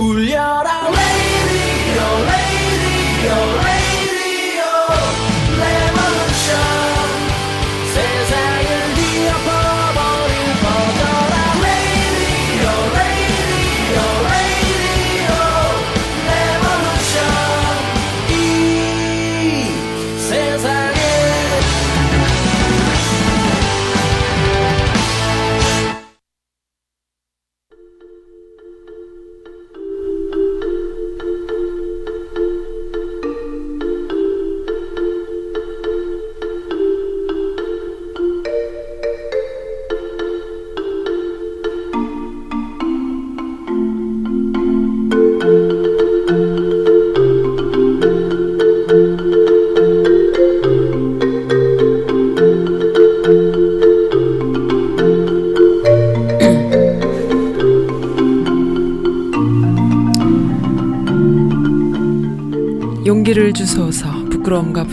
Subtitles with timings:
[0.00, 1.09] 울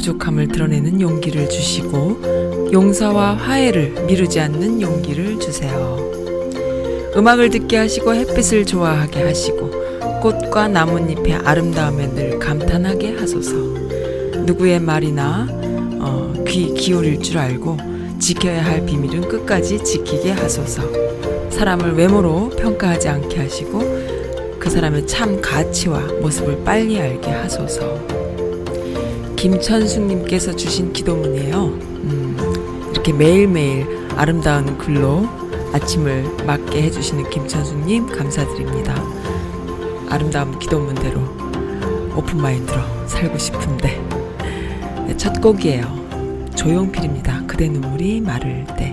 [0.08, 5.98] 부족함을 드러내는 용기를 주시고 용서와 화해를 미루지 않는 용기를 주세요.
[7.16, 9.70] 음악을 듣게 하시고 햇빛을 좋아하게 하시고
[10.22, 13.54] 꽃과 나뭇잎의 아름다움에 늘 감탄하게 하소서.
[14.46, 15.48] 누구의 말이나
[16.00, 17.78] 어, 귀 기울일 줄 알고
[18.20, 20.84] 지켜야 할 비밀은 끝까지 지키게 하소서.
[21.50, 23.80] 사람을 외모로 평가하지 않게 하시고
[24.58, 28.17] 그 사람의 참 가치와 모습을 빨리 알게 하소서.
[29.38, 31.66] 김천수님께서 주신 기도문이에요.
[31.66, 35.30] 음, 이렇게 매일매일 아름다운 글로
[35.72, 38.96] 아침을 맞게 해주시는 김천수님 감사드립니다.
[40.10, 41.22] 아름다운 기도문대로
[42.16, 44.02] 오픈마인드로 살고 싶은데
[45.06, 46.48] 네, 첫 곡이에요.
[46.56, 47.44] 조용필입니다.
[47.46, 48.87] 그대 눈물이 마를 때.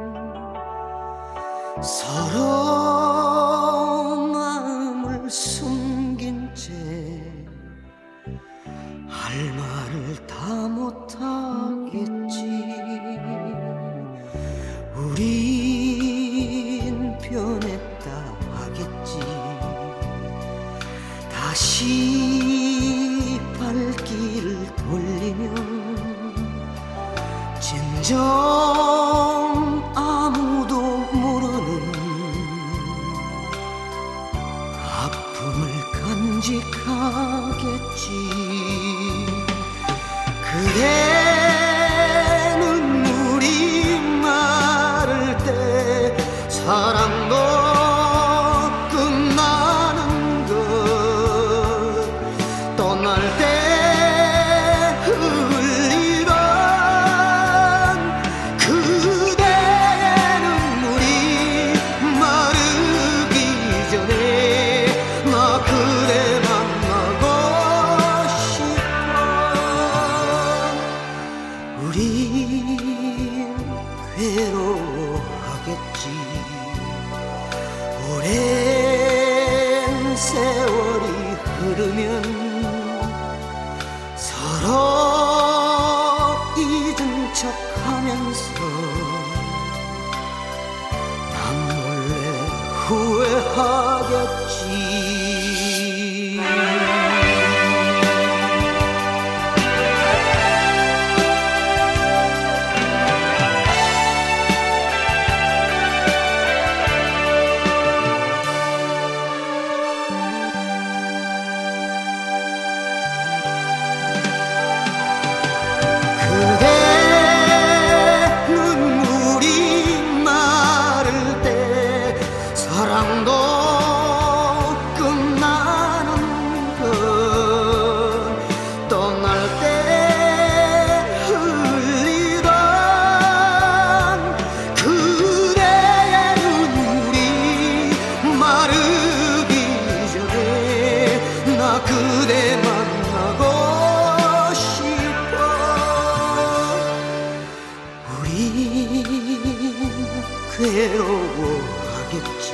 [150.84, 152.52] 괴로워하겠지.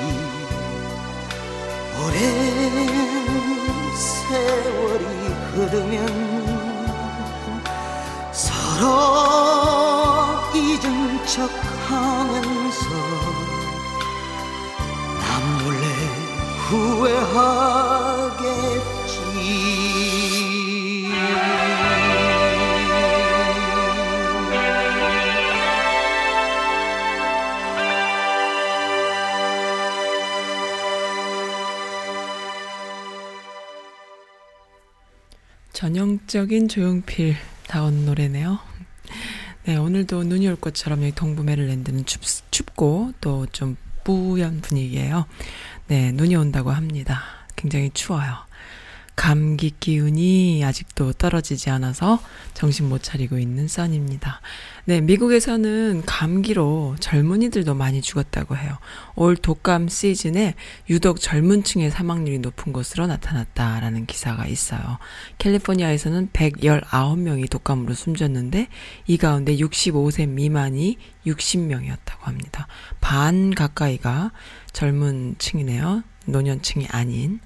[1.99, 2.21] 오랜
[3.97, 5.05] 세월이
[5.53, 6.30] 흐르면
[36.31, 37.35] 전형적인 조용필
[37.67, 38.61] 다운 노래네요.
[39.65, 42.23] 네, 오늘도 눈이 올 것처럼 여기 동부 메릴랜드는 춥,
[42.53, 45.27] 춥고 또 좀 뿌연 분위기예요.
[45.89, 47.21] 네, 눈이 온다고 합니다.
[47.57, 48.37] 굉장히 추워요.
[49.21, 52.23] 감기 기운이 아직도 떨어지지 않아서
[52.55, 54.41] 정신 못 차리고 있는 써니입니다.
[54.87, 58.79] 네, 미국에서는 감기로 젊은이들도 많이 죽었다고 해요.
[59.17, 60.55] 올 독감 시즌에
[60.89, 64.81] 유독 젊은 층의 사망률이 높은 것으로 나타났다라는 기사가 있어요.
[65.37, 68.69] 캘리포니아에서는 119명이 독감으로 숨졌는데
[69.07, 70.97] 이 가운데 65세 미만이
[71.27, 72.69] 60명이었다고 합니다.
[73.03, 74.33] 반 가까이가
[74.73, 76.05] 젊은 층이네요.
[76.25, 77.41] 노년층이 아닌.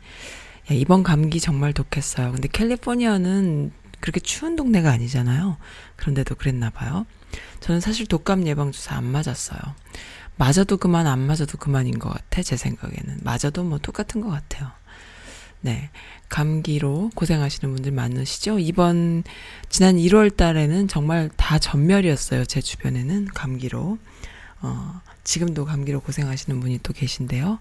[0.70, 2.32] 야, 이번 감기 정말 독했어요.
[2.32, 5.56] 근데 캘리포니아는 그렇게 추운 동네가 아니잖아요.
[5.96, 7.06] 그런데도 그랬나 봐요.
[7.61, 9.61] 저는 사실 독감 예방주사 안 맞았어요.
[10.37, 13.20] 맞아도 그만, 안 맞아도 그만인 것 같아, 제 생각에는.
[13.22, 14.70] 맞아도 뭐 똑같은 것 같아요.
[15.61, 15.90] 네.
[16.28, 18.58] 감기로 고생하시는 분들 많으시죠?
[18.58, 19.22] 이번,
[19.69, 22.44] 지난 1월 달에는 정말 다 전멸이었어요.
[22.44, 23.99] 제 주변에는 감기로.
[24.60, 27.58] 어, 지금도 감기로 고생하시는 분이 또 계신데요.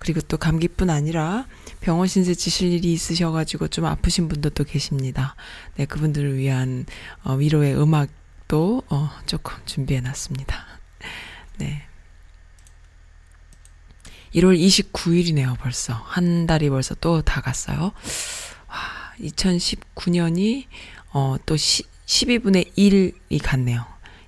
[0.00, 1.46] 그리고 또 감기뿐 아니라
[1.80, 5.36] 병원 신세 지실 일이 있으셔가지고 좀 아프신 분들도 계십니다.
[5.76, 6.86] 네, 그분들을 위한
[7.22, 10.66] 어, 위로의 음악도 어, 조금 준비해 놨습니다.
[11.58, 11.82] 네.
[14.34, 15.92] 1월 29일이네요, 벌써.
[15.92, 17.92] 한 달이 벌써 또 다 갔어요.
[18.68, 18.76] 와,
[19.20, 20.66] 2019년이,
[21.12, 23.84] 어, 또 시, 12분의 1이 갔네요.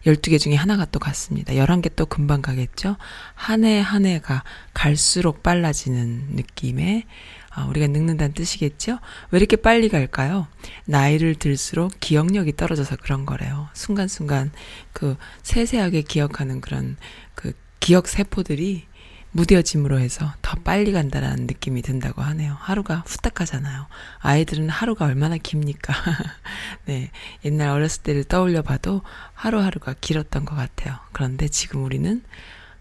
[0.06, 1.52] 12개 중에 하나가 또 갔습니다.
[1.54, 2.96] 11개 또 금방 가겠죠?
[3.34, 4.42] 한 해 한 해가
[4.74, 7.04] 갈수록 빨라지는 느낌의,
[7.50, 8.98] 아, 우리가 늙는다는 뜻이겠죠?
[9.30, 10.46] 왜 이렇게 빨리 갈까요?
[10.86, 13.68] 나이를 들수록 기억력이 떨어져서 그런 거래요.
[13.74, 14.50] 순간순간
[14.92, 16.96] 그 세세하게 기억하는 그런
[17.34, 18.86] 그 기억 세포들이
[19.32, 22.56] 무뎌짐으로 해서 더 빨리 간다라는 느낌이 든다고 하네요.
[22.60, 23.86] 하루가 후딱 가잖아요.
[24.20, 25.94] 아이들은 하루가 얼마나 깁니까?
[26.84, 27.10] 네.
[27.44, 29.02] 옛날 어렸을 때를 떠올려 봐도
[29.34, 30.96] 하루하루가 길었던 것 같아요.
[31.12, 32.22] 그런데 지금 우리는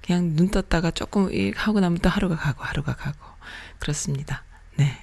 [0.06, 3.18] 그냥 눈 떴다가 조금 하고 나면 또 하루가 가고 하루가 가고
[3.80, 4.44] 그렇습니다.
[4.76, 4.98] 네.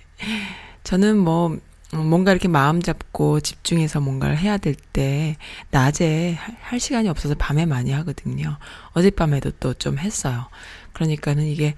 [0.85, 1.59] 저는 뭐
[1.93, 5.37] 뭔가 이렇게 마음 잡고 집중해서 뭔가를 해야 될 때
[5.71, 8.59] 낮에 할 시간이 없어서 밤에 많이 하거든요.
[8.93, 10.47] 어젯밤에도 또 좀 했어요.
[10.93, 11.75] 그러니까는 이게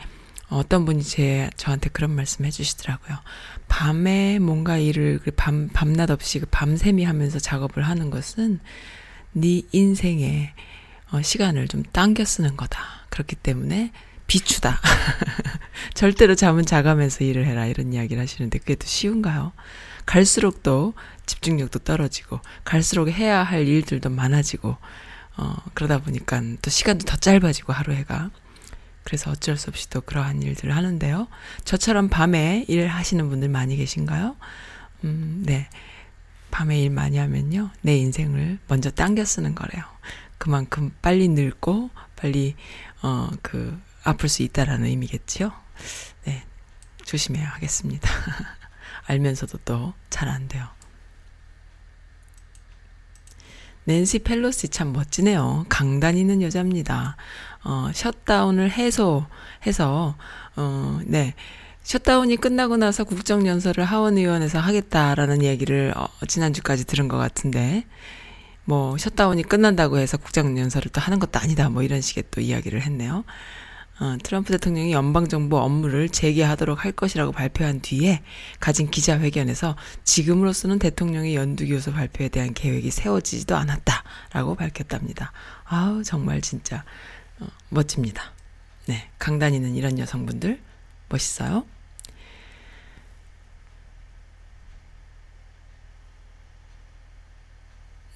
[0.49, 3.17] 어떤 분이 제 저한테 그런 말씀 해주시더라고요.
[3.69, 8.59] 밤에 뭔가 일을 밤 밤낮 없이 그 밤샘이 하면서 작업을 하는 것은
[9.33, 10.53] 네 인생의
[11.12, 12.81] 어, 시간을 좀 당겨 쓰는 거다.
[13.11, 13.93] 그렇기 때문에
[14.27, 14.81] 비추다.
[15.95, 19.53] 절대로 잠은 자가면서 일을 해라 이런 이야기를 하시는데 그게 또 쉬운가요?
[20.06, 20.95] 갈수록 또
[21.27, 24.77] 집중력도 떨어지고 갈수록 해야 할 일들도 많아지고
[25.37, 28.31] 어 그러다 보니까 또 시간도 더 짧아지고 하루 해가
[29.05, 31.29] 그래서 어쩔 수 없이 또 그러한 일들을 하는데요.
[31.65, 34.37] 저처럼 밤에 일 하시는 분들 많이 계신가요?
[35.05, 35.69] 음, 네.
[36.51, 37.71] 밤에 일 많이 하면요.
[37.83, 39.85] 내 인생을 먼저 당겨 쓰는 거래요.
[40.39, 42.55] 그만큼 빨리 늙고 빨리
[43.03, 45.53] 어 그 아플 수 있다라는 의미겠지요.
[46.25, 46.45] 네.
[47.05, 48.09] 조심해야 하겠습니다.
[49.07, 50.67] 알면서도 또 잘 안 돼요.
[53.91, 55.67] 낸시 펠로시 참 멋지네요.
[55.69, 57.17] 강단 있는 여자입니다.
[57.65, 59.27] 어, 셧다운을 해소,
[59.67, 60.15] 해서,
[60.55, 61.35] 어, 네.
[61.82, 67.85] 셧다운이 끝나고 나서 국정연설을 하원의원에서 하겠다라는 얘기를, 어, 지난주까지 들은 것 같은데,
[68.65, 73.25] 뭐, 셧다운이 끝난다고 해서 국정연설을 또 하는 것도 아니다, 뭐 이런 식의 또 이야기를 했네요.
[74.01, 78.23] 어, 트럼프 대통령이 연방정부 업무를 재개하도록 할 것이라고 발표한 뒤에
[78.59, 85.33] 가진 기자회견에서 지금으로서는 대통령의 연두교수 발표에 대한 계획이 세워지지도 않았다라고 밝혔답니다.
[85.65, 86.83] 아우, 정말 진짜,
[87.41, 88.33] 어, 멋집니다.
[88.87, 89.11] 네.
[89.19, 90.59] 강단 있는 이런 여성분들,
[91.11, 91.67] 멋있어요.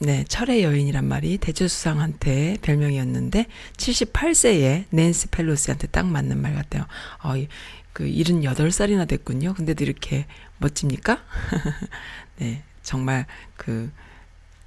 [0.05, 3.47] 네, 철의 여인이란 말이 대저수상한테 별명이었는데
[3.79, 6.87] 78세에 낸스 펠로시한테 딱 맞는 말 같아요.
[7.23, 7.33] 어,
[7.95, 9.55] 그 78살이나 됐군요.
[9.55, 10.27] 근데도 이렇게
[10.59, 11.25] 멋집니까?
[12.37, 13.25] 네, 정말
[13.57, 13.91] 그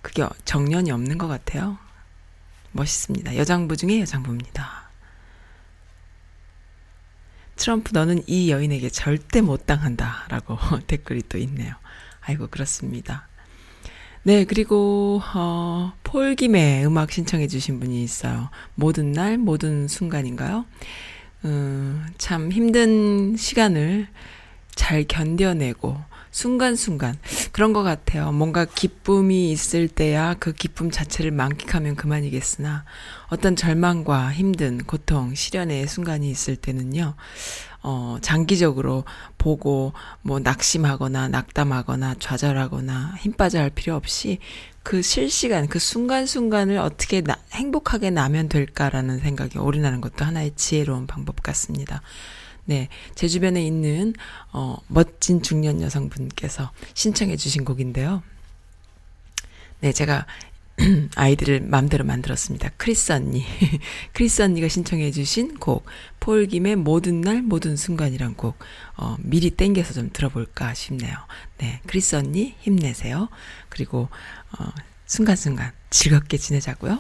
[0.02, 1.78] 그게 정년이 없는 것 같아요.
[2.72, 3.36] 멋있습니다.
[3.36, 4.90] 여장부 중에 여장부입니다.
[7.58, 10.26] 트럼프 너는 이 여인에게 절대 못 당한다.
[10.30, 11.76] 라고 댓글이 또 있네요.
[12.22, 13.28] 아이고, 그렇습니다.
[14.24, 18.50] 네, 그리고, 어, 폴김의 음악 신청해 주신 분이 있어요.
[18.76, 20.66] 모든 날, 모든 순간인가요?
[21.46, 24.08] 음, 참 힘든 시간을
[24.76, 25.98] 잘 견뎌내고,
[26.32, 27.18] 순간순간
[27.52, 28.32] 그런 것 같아요.
[28.32, 32.86] 뭔가 기쁨이 있을 때야 그 기쁨 자체를 만끽하면 그만이겠으나
[33.30, 37.16] 어떤 절망과 힘든 고통, 시련의 순간이 있을 때는요.
[37.84, 39.06] 어, 장기적으로
[39.38, 44.40] 보고 뭐 낙심하거나 낙담하거나 좌절하거나 힘 빠져 할 필요 없이
[44.84, 51.44] 그 실시간, 그 순간순간을 어떻게 나, 행복하게 나면 될까라는 생각이 올인하는 것도 하나의 지혜로운 방법
[51.44, 52.02] 같습니다.
[52.68, 52.90] 네.
[53.16, 54.14] 제 주변에 있는,
[54.52, 58.24] 어, 멋진 중년 여성분께서 신청해 주신 곡인데요.
[59.80, 60.26] 네, 제가
[61.16, 62.72] 아이디를 맘대로 만들었습니다.
[62.76, 63.46] 크리스 언니.
[64.12, 65.86] 크리스 언니가 신청해 주신 곡,
[66.20, 68.60] 폴 김의 모든 날, 모든 순간이란 곡,
[68.98, 71.16] 어, 미리 땡겨서 좀 들어볼까 싶네요.
[71.60, 73.30] 네, 크리스 언니 힘내세요.
[73.70, 74.10] 그리고,
[74.60, 74.66] 어,
[75.06, 77.00] 순간순간 즐겁게 지내자고요.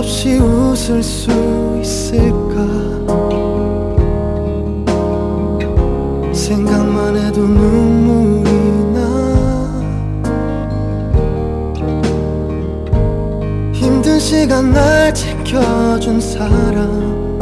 [0.00, 1.30] 없이 웃을 수
[1.78, 2.56] 있을까?
[6.32, 8.50] 생각만 해도 눈물이
[8.94, 9.00] 나.
[13.74, 17.38] 힘든 시간 날 지켜준 사람.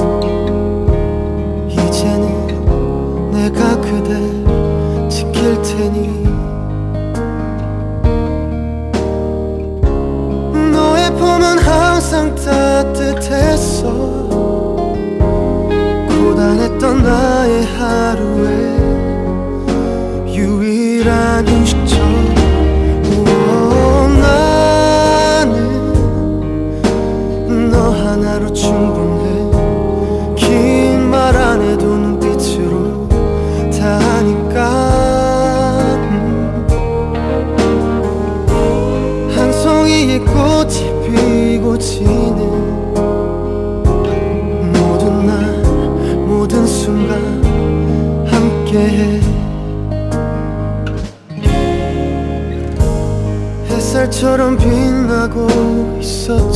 [1.71, 6.28] 이제는 내가 그댈 지킬 테니
[11.21, 13.89] 항상 따뜻했어.
[16.09, 18.49] 고단했던 나의 하루에
[20.29, 21.99] 유일한 음식점
[24.21, 25.53] 나는
[27.71, 28.98] 너 하나로 충분
[54.29, 56.48] 햇살처럼 빛나고 있었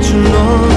[0.00, 0.69] 웃게 해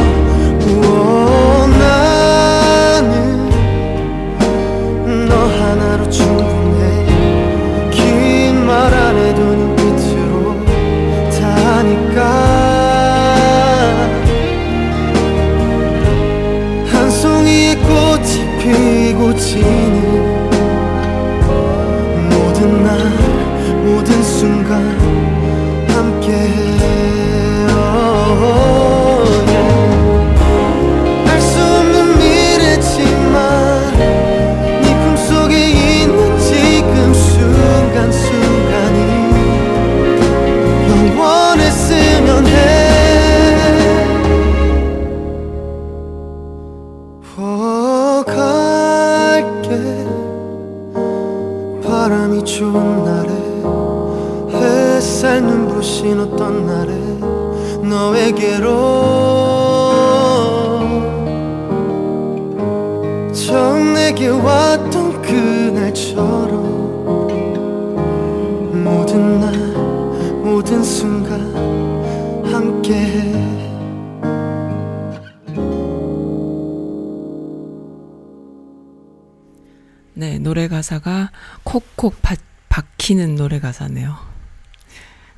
[80.44, 81.32] 노래 가사가
[81.64, 82.36] 콕콕 바,
[82.70, 84.18] 박히는 노래 가사네요.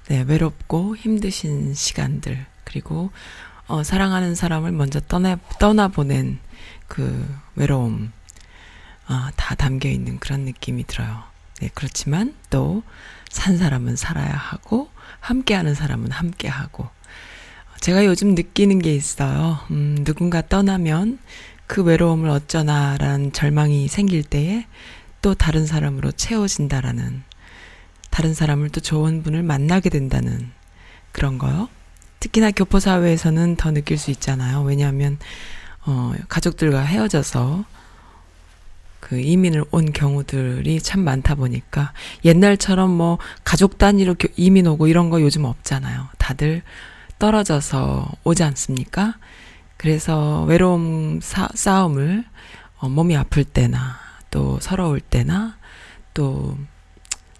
[0.08, 3.12] 네, 외롭고 힘드신 시간들, 그리고,
[3.68, 6.40] 어, 사랑하는 사람을 먼저 떠나, 떠나보낸
[6.88, 8.12] 그 외로움,
[9.08, 11.24] 아, 다 담겨 있는 그런 느낌이 들어요.
[11.60, 12.84] 네, 그렇지만 또,
[13.30, 16.90] 산 사람은 살아야 하고, 함께하는 사람은 함께하고,
[17.82, 19.60] 제가 요즘 느끼는 게 있어요.
[19.70, 21.20] 음, 누군가 떠나면
[21.68, 24.66] 그 외로움을 어쩌나라는 절망이 생길 때에
[25.22, 27.24] 또 다른 사람으로 채워진다라는
[28.12, 30.52] 다른 사람을 또 좋은 분을 만나게 된다는
[31.12, 31.68] 그런 거요.
[32.20, 34.62] 특히나 교포 사회에서는 더 느낄 수 있잖아요.
[34.62, 35.18] 왜냐하면,
[35.86, 37.66] 어, 가족들과 헤어져서
[39.00, 41.94] 그 이민을 온 경우들이 참 많다 보니까
[42.24, 46.08] 옛날처럼 뭐 가족 단위로 이민 오고 이런 거 요즘 없잖아요.
[46.18, 46.64] 다들
[47.20, 49.16] 떨어져서 오지 않습니까?
[49.86, 52.26] 그래서 외로움 사, 싸움을
[52.80, 54.00] 어, 몸이 아플 때나
[54.32, 55.58] 또 서러울 때나
[56.14, 56.58] 또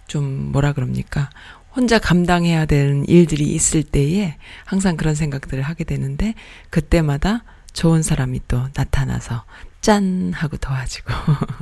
[0.08, 1.30] 좀 뭐라 그럽니까?
[1.76, 6.34] 혼자 감당해야 되는 일들이 있을 때에 항상 그런 생각들을 하게 되는데
[6.70, 9.44] 그때마다 좋은 사람이 또 나타나서
[9.82, 11.12] 짠 하고 도와주고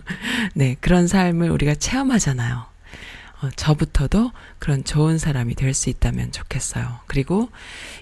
[0.54, 2.66] 네 그런 삶을 우리가 체험하잖아요.
[3.44, 7.00] 어, 저부터도 그런 좋은 사람이 될 수 있다면 좋겠어요.
[7.08, 7.50] 그리고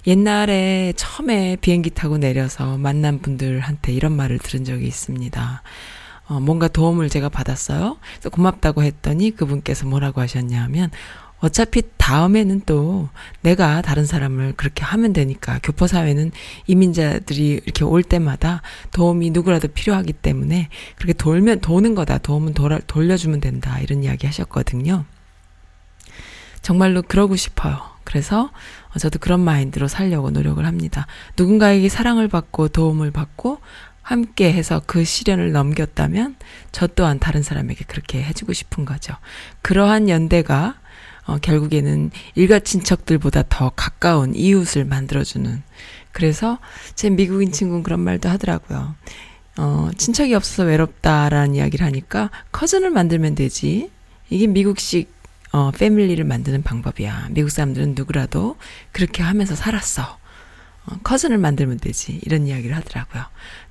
[0.05, 5.63] 옛날에 처음에 비행기 타고 내려서 만난 분들한테 이런 말을 들은 적이 있습니다.
[6.27, 7.97] 어, 뭔가 도움을 제가 받았어요.
[8.13, 10.91] 그래서 고맙다고 했더니 그분께서 뭐라고 하셨냐면
[11.39, 13.09] 어차피 다음에는 또
[13.41, 16.31] 내가 다른 사람을 그렇게 하면 되니까 교포사회는
[16.67, 22.19] 이민자들이 이렇게 올 때마다 도움이 누구라도 필요하기 때문에 그렇게 돌면 도는 거다.
[22.19, 23.79] 도움은 돌아, 돌려주면 된다.
[23.79, 25.05] 이런 이야기 하셨거든요.
[26.61, 27.79] 정말로 그러고 싶어요.
[28.03, 28.51] 그래서
[28.99, 31.07] 저도 그런 마인드로 살려고 노력을 합니다.
[31.37, 33.59] 누군가에게 사랑을 받고 도움을 받고
[34.01, 36.35] 함께 해서 그 시련을 넘겼다면
[36.71, 39.15] 저 또한 다른 사람에게 그렇게 해주고 싶은 거죠.
[39.61, 40.75] 그러한 연대가
[41.25, 45.61] 어, 결국에는 일가 친척들보다 더 가까운 이웃을 만들어주는.
[46.11, 46.57] 그래서
[46.95, 48.95] 제 미국인 친구는 그런 말도 하더라고요.
[49.57, 53.91] 어, 친척이 없어서 외롭다라는 이야기를 하니까 커즌을 만들면 되지.
[54.29, 55.20] 이게 미국식
[55.51, 57.27] 어, 패밀리를 만드는 방법이야.
[57.31, 58.57] 미국 사람들은 누구라도
[58.91, 60.17] 그렇게 하면서 살았어.
[60.85, 62.19] 어, 커즌을 만들면 되지.
[62.23, 63.23] 이런 이야기를 하더라고요.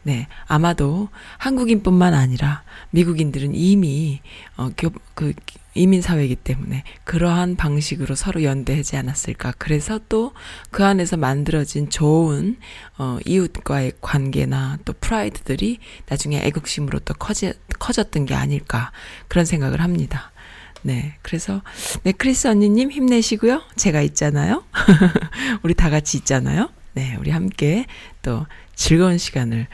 [0.02, 0.28] 네.
[0.46, 4.20] 아마도 한국인뿐만 아니라 미국인들은 이미,
[4.56, 5.32] 어, 교, 그,
[5.74, 9.52] 이민사회이기 때문에 그러한 방식으로 서로 연대하지 않았을까.
[9.58, 10.32] 그래서 또
[10.70, 12.56] 그 안에서 만들어진 좋은,
[12.98, 15.78] 어, 이웃과의 관계나 또 프라이드들이
[16.08, 18.92] 나중에 애국심으로 또 커지, 커졌던 게 아닐까.
[19.28, 20.32] 그런 생각을 합니다.
[20.82, 21.16] 네.
[21.22, 21.62] 그래서,
[22.02, 23.62] 네, 크리스 언니님 힘내시고요.
[23.76, 24.64] 제가 있잖아요.
[25.62, 26.70] 우리 다 같이 있잖아요.
[26.94, 27.16] 네.
[27.18, 27.86] 우리 함께
[28.22, 29.66] 또 즐거운 시간을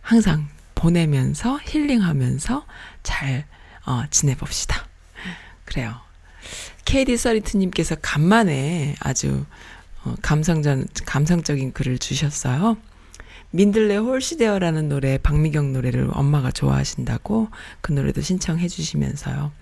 [0.00, 2.64] 항상 보내면서 힐링하면서
[3.02, 3.46] 잘,
[3.86, 4.86] 어, 지내봅시다.
[5.64, 5.94] 그래요.
[6.84, 9.44] KD 서리트님께서 간만에 아주
[10.04, 12.76] 어, 감성전, 감성적인 글을 주셨어요.
[13.50, 17.48] 민들레 홀시데어라는 노래, 박미경 노래를 엄마가 좋아하신다고
[17.80, 19.52] 그 노래도 신청해 주시면서요.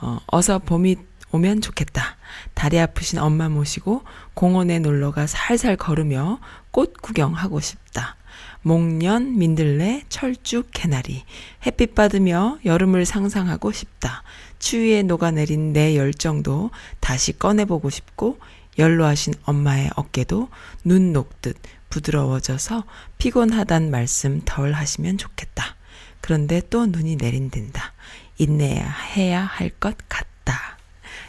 [0.00, 0.96] 어, 어서 봄이
[1.30, 2.16] 오면 좋겠다.
[2.54, 4.02] 다리 아프신 엄마 모시고
[4.34, 8.16] 공원에 놀러가 살살 걸으며 꽃 구경하고 싶다.
[8.62, 11.24] 목련, 민들레, 철쭉, 개나리.
[11.64, 14.22] 햇빛 받으며 여름을 상상하고 싶다.
[14.58, 18.38] 추위에 녹아내린 내 열정도 다시 꺼내보고 싶고
[18.78, 20.48] 연로하신 엄마의 어깨도
[20.84, 21.56] 눈 녹듯
[21.90, 22.84] 부드러워져서
[23.18, 25.76] 피곤하단 말씀 덜 하시면 좋겠다.
[26.20, 27.92] 그런데 또 눈이 내린댄다.
[28.38, 30.78] 인내해야 할 것 같다.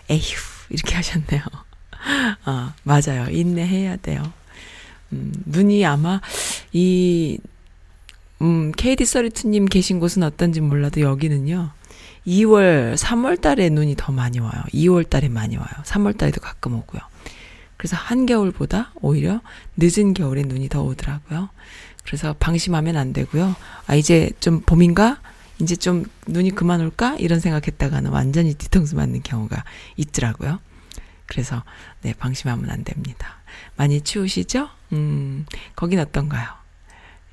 [0.10, 0.22] 에휴,
[0.70, 1.42] 이렇게 하셨네요.
[2.46, 3.28] 어, 맞아요.
[3.30, 4.32] 인내해야 돼요.
[5.12, 6.22] 음, 눈이 아마
[6.72, 7.40] 이,
[8.42, 11.72] 음, KD 서리투님 계신 곳은 어떤지 몰라도 여기는요.
[12.28, 14.62] 2월, 3월 달에 눈이 더 많이 와요.
[14.74, 15.68] 2월 달에 많이 와요.
[15.84, 17.02] 3월 달에도 가끔 오고요.
[17.78, 19.42] 그래서 한겨울보다 오히려
[19.78, 21.50] 늦은 겨울에 눈이 더 오더라고요.
[22.04, 23.56] 그래서 방심하면 안 되고요.
[23.88, 25.22] 아, 이제 좀 봄인가?
[25.62, 27.16] 이제 좀 눈이 그만 올까?
[27.18, 29.64] 이런 생각했다가는 완전히 뒤통수 맞는 경우가
[29.98, 30.60] 있더라고요.
[31.26, 31.64] 그래서,
[32.02, 33.38] 네, 방심하면 안 됩니다.
[33.76, 34.70] 많이 추우시죠?
[34.94, 35.46] 음,
[35.76, 36.48] 거긴 어떤가요?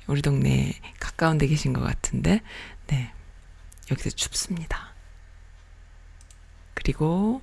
[0.07, 2.41] 우리 동네 가까운 데 계신 것 같은데,
[2.87, 3.11] 네.
[3.89, 4.93] 여기서 춥습니다.
[6.73, 7.41] 그리고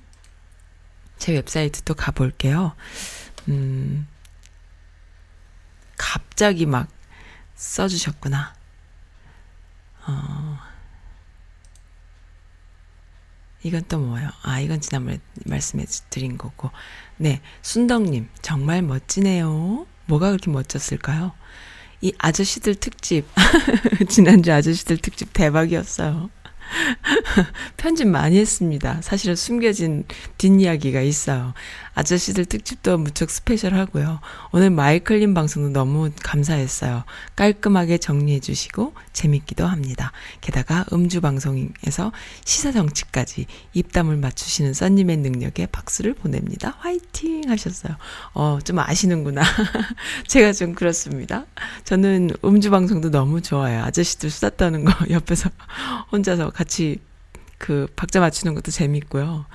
[1.17, 2.75] 제 웹사이트 또 가볼게요.
[3.47, 4.07] 음,
[5.97, 6.87] 갑자기 막
[7.55, 8.53] 써주셨구나.
[10.07, 10.59] 어,
[13.65, 14.29] 이건 또 뭐예요?
[14.43, 16.69] 아, 이건 지난번에 말씀해 드린 거고.
[17.17, 19.87] 네, 순덕님, 정말 멋지네요.
[20.05, 21.31] 뭐가 그렇게 멋졌을까요?
[22.01, 23.25] 이 아저씨들 특집,
[24.07, 26.29] 지난주 아저씨들 특집 대박이었어요.
[27.77, 29.01] 편집 많이 했습니다.
[29.01, 30.05] 사실은 숨겨진
[30.37, 31.55] 뒷이야기가 있어요.
[31.95, 34.19] 아저씨들 특집도 무척 스페셜하고요.
[34.51, 37.03] 오늘 마이클님 방송도 너무 감사했어요.
[37.35, 40.11] 깔끔하게 정리해 주시고 재밌기도 합니다.
[40.41, 42.11] 게다가 음주 방송에서
[42.43, 46.75] 시사 정치까지 입담을 맞추시는 써님의 능력에 박수를 보냅니다.
[46.79, 47.95] 화이팅 하셨어요.
[48.33, 49.41] 어, 좀 아시는구나.
[50.27, 51.45] 제가 좀 그렇습니다.
[51.85, 53.83] 저는 음주 방송도 너무 좋아요.
[53.83, 55.49] 아저씨들 수다 떠는 거 옆에서
[56.11, 56.99] 혼자서 같이
[57.57, 59.45] 그 박자 맞추는 것도 재밌고요.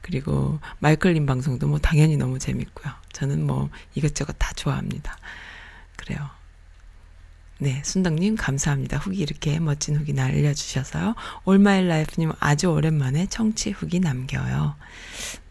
[0.00, 2.92] 그리고 마이클님 방송도 뭐 당연히 너무 재밌고요.
[3.12, 5.16] 저는 뭐 이것저것 다 좋아합니다.
[5.96, 6.37] 그래요.
[7.60, 8.98] 네, 순덕님 감사합니다.
[8.98, 11.16] 후기 이렇게 멋진 후기 날려주셔서요.
[11.44, 14.76] 올마일 라이프님 아주 오랜만에 청취 후기 남겨요.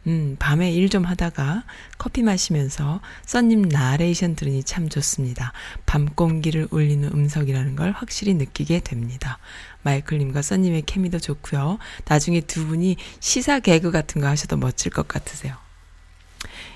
[0.07, 1.65] 음, 밤에 일 좀 하다가
[1.97, 5.51] 커피 마시면서 써님 나레이션 들으니 참 좋습니다.
[5.85, 9.37] 밤 공기를 울리는 음성이라는 걸 확실히 느끼게 됩니다.
[9.81, 11.77] 마이클님과 써님의 케미도 좋고요.
[12.05, 15.66] 나중에 두 분이 시사 개그 같은 거 하셔도 멋질 것 같으세요.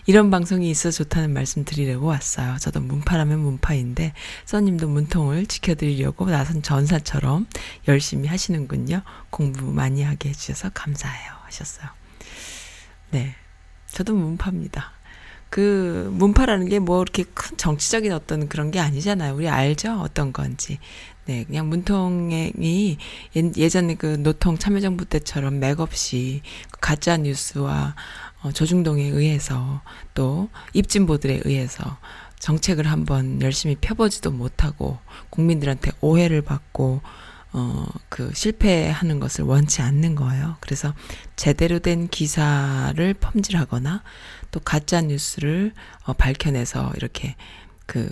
[0.05, 2.57] 이런 방송이 있어 좋다는 말씀 드리려고 왔어요.
[2.59, 4.13] 저도 문파라면 문파인데
[4.45, 7.47] 써님도 문통을 지켜드리려고 나선 전사처럼
[7.87, 9.01] 열심히 하시는군요.
[9.29, 11.31] 공부 많이 하게 해주셔서 감사해요.
[11.43, 11.87] 하셨어요.
[13.11, 13.35] 네.
[13.87, 14.93] 저도 문파입니다.
[15.49, 19.35] 그 문파라는 게 뭐 이렇게 큰 정치적인 어떤 그런 게 아니잖아요.
[19.35, 19.99] 우리 알죠?
[19.99, 20.79] 어떤 건지.
[21.25, 22.97] 네, 그냥 문통이
[23.35, 27.95] 예전에 그 노통 참여정부 때처럼 맥없이 그 가짜 뉴스와
[28.43, 29.81] 어, 조중동에 의해서
[30.13, 31.97] 또 입진보들에 의해서
[32.39, 34.97] 정책을 한번 열심히 펴보지도 못하고
[35.29, 37.01] 국민들한테 오해를 받고
[37.53, 40.55] 어, 그 실패하는 것을 원치 않는 거예요.
[40.61, 40.93] 그래서
[41.35, 44.03] 제대로 된 기사를 펌질하거나
[44.51, 45.73] 또 가짜 뉴스를
[46.05, 47.35] 어, 밝혀내서 이렇게
[47.85, 48.09] 그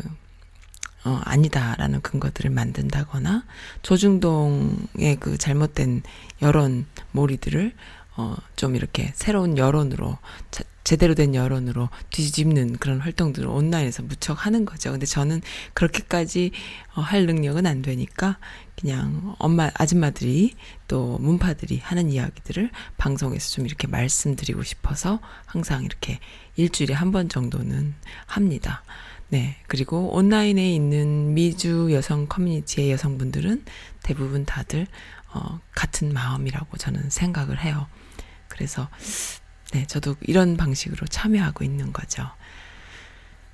[1.05, 3.45] 어, 아니다라는 근거들을 만든다거나
[3.81, 6.03] 조중동의 그 잘못된
[6.41, 7.73] 여론 몰이들을
[8.17, 10.17] 어, 좀 이렇게 새로운 여론으로
[10.51, 14.91] 자, 제대로 된 여론으로 뒤집는 그런 활동들을 온라인에서 무척 하는 거죠.
[14.91, 15.41] 근데 저는
[15.73, 16.51] 그렇게까지
[16.95, 18.39] 어, 할 능력은 안 되니까
[18.79, 20.55] 그냥 엄마 아줌마들이
[20.87, 26.19] 또 문파들이 하는 이야기들을 방송에서 좀 이렇게 말씀드리고 싶어서 항상 이렇게
[26.55, 27.93] 일주일에 한 번 정도는
[28.25, 28.83] 합니다.
[29.27, 29.57] 네.
[29.67, 33.63] 그리고 온라인에 있는 미주 여성 커뮤니티의 여성분들은
[34.01, 34.87] 대부분 다들
[35.33, 37.85] 어, 같은 마음이라고 저는 생각을 해요.
[38.59, 38.89] 그래서
[39.71, 42.29] 네, 저도 이런 방식으로 참여하고 있는 거죠.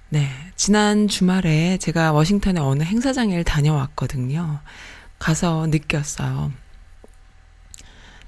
[0.09, 4.61] 네, 지난 주말에 제가 워싱턴의 어느 행사장에 다녀왔거든요.
[5.19, 6.51] 가서 느꼈어요.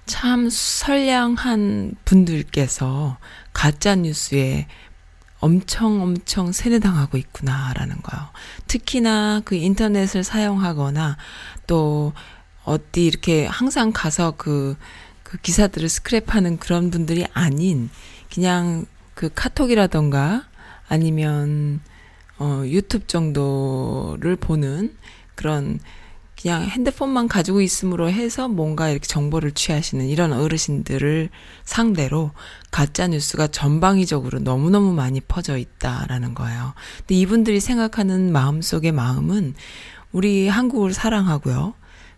[0.05, 3.17] 참 선량한 분들께서
[3.53, 4.67] 가짜 뉴스에
[5.39, 8.21] 엄청 엄청 세뇌당하고 있구나라는 거요.
[8.67, 11.17] 특히나 그 인터넷을 사용하거나
[11.65, 12.13] 또
[12.67, 14.75] 어디 이렇게 항상 가서 그,
[15.27, 17.89] 그 기사들을 스크랩하는 그런 분들이 아닌
[18.33, 20.47] 그냥 그 카톡이라던가
[20.87, 21.81] 아니면
[22.39, 24.95] 어 유튜브 정도를 보는
[25.35, 25.79] 그런
[26.41, 31.29] 그냥 핸드폰만 가지고 있음으로 해서 뭔가 이렇게 정보를 취하시는 이런 어르신들을
[31.65, 32.31] 상대로
[32.71, 36.73] 가짜 뉴스가 전방위적으로 너무너무 많이 퍼져 있다라는 거예요.
[36.99, 39.55] 근데 이분들이 생각하는 마음속의 마음은
[40.13, 41.73] 우리 한국을 사랑하고요.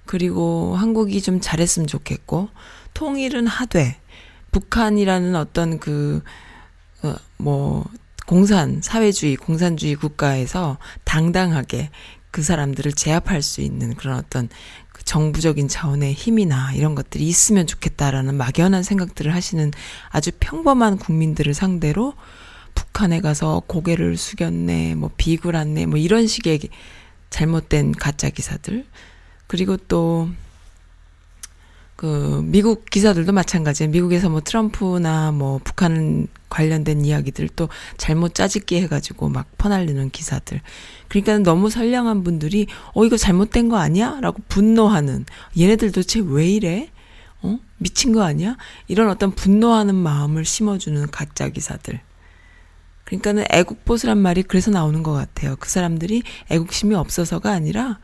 [0.06, 2.50] 그리고 한국이 좀 잘했으면 좋겠고
[2.94, 4.00] 통일은 하되
[4.52, 6.22] 북한이라는 어떤 그,
[7.04, 7.86] 어, 뭐,
[8.26, 11.90] 공산, 사회주의, 공산주의 국가에서 당당하게
[12.32, 14.50] 그 사람들을 제압할 수 있는 그런 어떤
[14.92, 19.72] 그 정부적인 차원의 힘이나 이런 것들이 있으면 좋겠다라는 막연한 생각들을 하시는
[20.10, 22.14] 아주 평범한 국민들을 상대로
[22.76, 26.60] 북한에 가서 고개를 숙였네, 뭐 비굴했네, 뭐 이런 식의
[27.30, 28.86] 잘못된 가짜 기사들.
[29.48, 30.30] 그리고 또,
[32.00, 33.92] 그, 미국 기사들도 마찬가지예요.
[33.92, 40.62] 미국에서 뭐 트럼프나 뭐 북한 관련된 이야기들 또 잘못 짜집기 해가지고 막 퍼날리는 기사들.
[41.10, 44.20] 그러니까 너무 선량한 분들이 어 이거 잘못된 거 아니야?
[44.22, 45.26] 라고 분노하는
[45.60, 46.90] 얘네들 도대체 왜 이래?
[47.42, 47.60] 어?
[47.80, 48.56] 미친 거 아니야?
[48.88, 52.00] 이런 어떤 분노하는 마음을 심어주는 가짜 기사들.
[53.04, 55.58] 그러니까는 애국보수란 말이 그래서 나오는 것 같아요.
[55.60, 58.00] 그 사람들이 애국심이 없어서가 아니라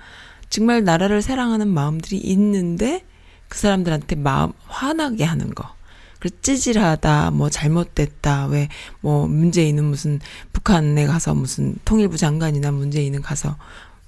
[0.49, 3.05] 정말 나라를 사랑하는 마음들이 있는데
[3.47, 5.73] 그 사람들한테 마음 화나게 하는 거.
[6.19, 8.69] 그 찌질하다, 뭐 잘못됐다, 왜
[9.01, 10.19] 뭐 문재인은 무슨
[10.53, 13.57] 북한에 가서 무슨 통일부 장관이나 문재인은 가서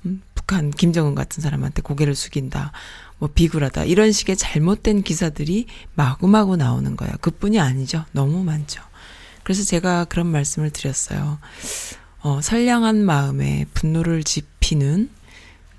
[0.05, 2.71] 음, 북한 김정은 같은 사람한테 고개를 숙인다,
[3.19, 7.13] 뭐 비굴하다 이런 식의 잘못된 기사들이 마구마구 나오는 거예요.
[7.21, 8.05] 그뿐이 아니죠.
[8.11, 8.81] 너무 많죠.
[9.43, 11.37] 그래서 제가 그런 말씀을 드렸어요.
[12.21, 15.09] 어, 선량한 마음에 분노를 지피는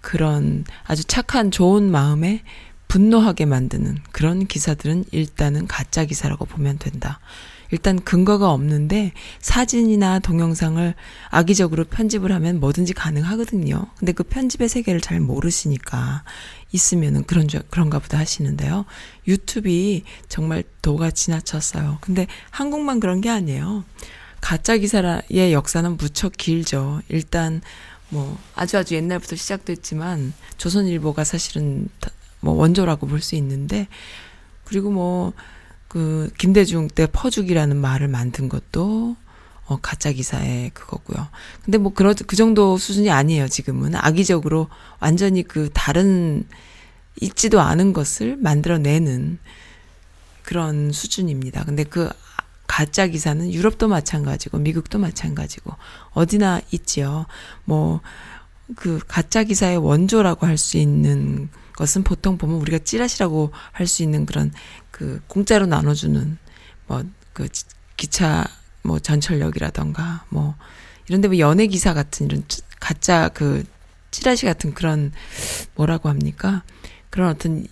[0.00, 2.42] 그런 아주 착한 좋은 마음에
[2.88, 7.20] 분노하게 만드는 그런 기사들은 일단은 가짜 기사라고 보면 된다.
[7.70, 10.94] 일단 근거가 없는데 사진이나 동영상을
[11.28, 13.86] 악의적으로 편집을 하면 뭐든지 가능하거든요.
[13.98, 16.24] 근데 그 편집의 세계를 잘 모르시니까
[16.72, 18.86] 있으면은 그런 줄, 그런가 보다 하시는데요.
[19.26, 21.98] 유튜브이 정말 도가 지나쳤어요.
[22.00, 23.84] 근데 한국만 그런 게 아니에요.
[24.40, 27.02] 가짜 기사의 역사는 무척 길죠.
[27.08, 27.60] 일단
[28.08, 31.88] 뭐 아주 아주 옛날부터 시작됐지만 조선일보가 사실은
[32.40, 33.88] 뭐 원조라고 볼 수 있는데
[34.64, 35.32] 그리고 뭐
[35.88, 39.16] 그 김대중 때 퍼주기라는 말을 만든 것도
[39.66, 41.28] 어 가짜 기사의 그거고요.
[41.64, 43.48] 근데 뭐 그런 그 정도 수준이 아니에요.
[43.48, 44.68] 지금은 악의적으로
[45.00, 46.44] 완전히 그 다른
[47.20, 49.38] 있지도 않은 것을 만들어내는
[50.42, 51.64] 그런 수준입니다.
[51.64, 52.08] 근데 그
[52.66, 55.74] 가짜 기사는 유럽도 마찬가지고 미국도 마찬가지고
[56.12, 57.26] 어디나 있지요.
[57.64, 58.00] 뭐
[58.76, 64.26] 그 가짜 기사의 원조라고 할 수 있는 것은 보통 보면 우리가 찌라시라고 할 수 있는
[64.26, 64.52] 그런
[64.90, 66.38] 그 공짜로 나눠주는
[66.86, 67.04] 뭐
[67.38, 67.48] 그
[67.96, 68.44] 기차
[68.82, 70.56] 뭐 전철역이라던가 뭐
[71.06, 72.42] 이런데 뭐 연예 기사 같은 이런
[72.80, 73.62] 가짜 그
[74.10, 75.12] 찌라시 같은 그런
[75.76, 76.64] 뭐라고 합니까?
[77.10, 77.64] 그런 어떤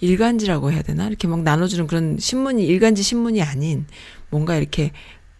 [0.00, 1.06] 일간지라고 해야 되나?
[1.06, 3.86] 이렇게 막 나눠주는 그런 신문이 일간지 신문이 아닌
[4.30, 4.92] 뭔가 이렇게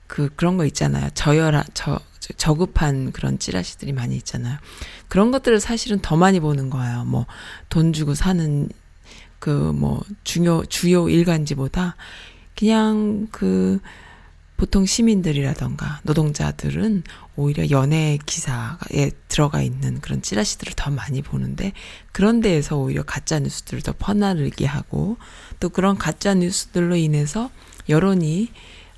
[0.06, 1.08] 그 그런 거 있잖아요.
[1.14, 2.00] 저열한 저
[2.36, 4.58] 저급한 그런 찌라시들이 많이 있잖아요.
[5.10, 7.04] 그런 것들을 사실은 더 많이 보는 거예요.
[7.04, 7.26] 뭐
[7.68, 8.68] 돈 주고 사는
[9.38, 11.96] 그 뭐 중요 주요 일간지보다
[12.56, 13.80] 그냥 그
[14.58, 17.02] 보통 시민들이라던가 노동자들은
[17.36, 21.72] 오히려 연예 기사에 들어가 있는 그런 찌라시들을 더 많이 보는데
[22.12, 25.16] 그런 데에서 오히려 가짜 뉴스들을 더 퍼나르게 하고
[25.60, 27.50] 또 그런 가짜 뉴스들로 인해서
[27.88, 28.50] 여론이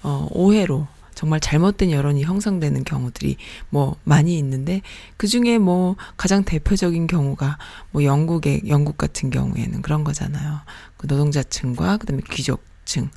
[0.03, 3.37] 어, 오해로 정말 잘못된 여론이 형성되는 경우들이
[3.71, 4.83] 뭐 많이 있는데
[5.17, 7.59] 그 중에 뭐 가장 대표적인 경우가
[7.91, 10.61] 뭐 영국의 영국 같은 경우에는 그런 거잖아요.
[10.97, 13.11] 그 노동자층과 그다음에 귀족층,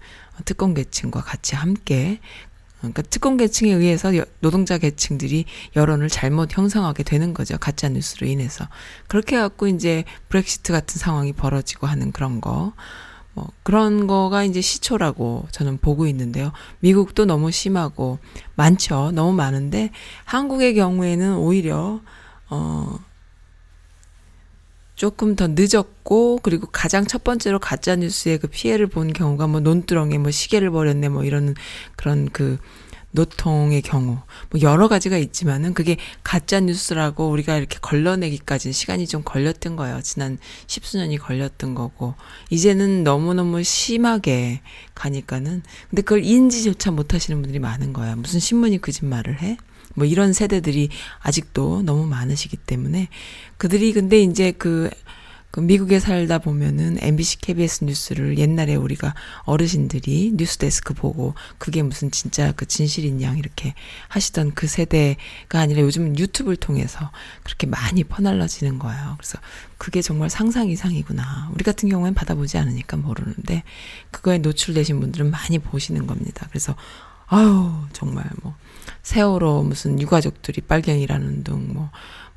[0.45, 2.19] 특권 계층과 같이 함께
[2.79, 7.57] 그러니까 특권 계층에 의해서 노동자 계층들이 여론을 잘못 형성하게 되는 거죠.
[7.57, 8.67] 가짜 뉴스로 인해서.
[9.07, 12.73] 그렇게 갖고 이제 브렉시트 같은 상황이 벌어지고 하는 그런 거.
[13.35, 16.53] 뭐 그런 거가 이제 시초라고 저는 보고 있는데요.
[16.79, 18.17] 미국도 너무 심하고
[18.55, 19.11] 많죠.
[19.11, 19.91] 너무 많은데
[20.23, 21.99] 한국의 경우에는 오히려
[22.49, 22.97] 어
[24.95, 30.17] 조금 더 늦었고 그리고 가장 첫 번째로 가짜 뉴스의 그 피해를 본 경우가 뭐 논두렁에
[30.17, 31.55] 뭐 시계를 버렸네 뭐 이런
[31.97, 32.57] 그런 그
[33.15, 34.19] 노통의 경우
[34.51, 40.01] 뭐 여러 가지가 있지만은 그게 가짜 뉴스라고 우리가 이렇게 걸러내기까지 시간이 좀 걸렸던 거예요.
[40.03, 42.13] 지난 십수년이 걸렸던 거고
[42.49, 44.61] 이제는 너무너무 심하게
[44.93, 48.15] 가니까는 근데 그걸 인지조차 못 하시는 분들이 많은 거야.
[48.15, 49.57] 무슨 신문이 거짓말을 해?
[49.95, 53.07] 뭐 이런 세대들이 아직도 너무 많으시기 때문에
[53.57, 54.89] 그들이 근데 이제 그그
[55.61, 59.13] 미국에 살다 보면은 MBC, KBS 뉴스를 옛날에 우리가
[59.43, 63.73] 어르신들이 뉴스데스크 보고 그게 무슨 진짜 그 진실인 양 이렇게
[64.09, 67.11] 하시던 그 세대가 아니라 요즘 유튜브를 통해서
[67.43, 69.15] 그렇게 많이 퍼날라지는 거예요.
[69.17, 69.39] 그래서
[69.77, 71.51] 그게 정말 상상 이상이구나.
[71.53, 73.63] 우리 같은 경우엔 받아보지 않으니까 모르는데
[74.11, 76.47] 그거에 노출되신 분들은 많이 보시는 겁니다.
[76.49, 76.75] 그래서
[77.27, 78.55] 아유 정말 뭐
[79.01, 81.89] 세월호 무슨 유가족들이 빨갱이라는 둥 뭐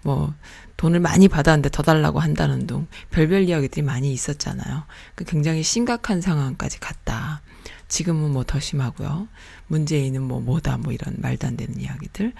[0.02, 0.32] 뭐
[0.78, 4.84] 돈을 많이 받았는데 더 달라고 한다는 둥 별별 이야기들이 많이 있었잖아요.
[5.14, 7.42] 그 굉장히 심각한 상황까지 갔다.
[7.88, 9.28] 지금은 뭐 더 심하고요.
[9.66, 12.32] 문재인은 뭐 뭐다 뭐 이런 말도 안 되는 이야기들.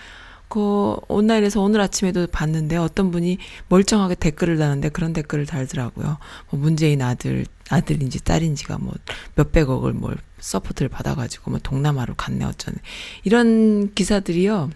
[0.48, 6.16] 그 온라인에서 오늘 아침에도 봤는데 어떤 분이 멀쩡하게 댓글을 다는데 그런 댓글을 달더라고요.
[6.51, 8.94] 뭐 문재인 아들 아들인지 딸인지가 뭐
[9.35, 12.79] 몇백억을 뭘 support를 받아가지고 뭐 동남아로 갔네 어쩌네
[13.24, 14.70] 이런 기사들이요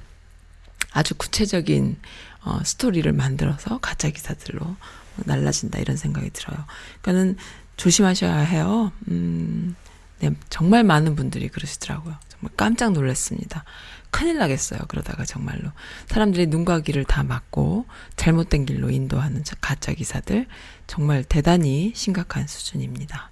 [0.93, 1.97] 아주 구체적인
[2.45, 4.77] 어, 스토리를 만들어서 가짜 기사들로
[5.17, 6.65] 날라진다 이런 생각이 들어요.
[7.01, 7.37] 그러니까는
[7.77, 8.93] 조심하셔야 해요.
[9.09, 9.75] 음,
[10.21, 12.17] 네, 정말 많은 분들이 그러시더라고요.
[12.29, 13.65] 정말 깜짝 놀랐습니다.
[14.11, 14.81] 큰일 나겠어요.
[14.89, 15.73] 그러다가 정말로
[16.07, 20.47] 사람들이 눈과 귀를 다 막고 잘못된 길로 인도하는 가짜 기사들
[20.87, 23.32] 정말 대단히 심각한 수준입니다.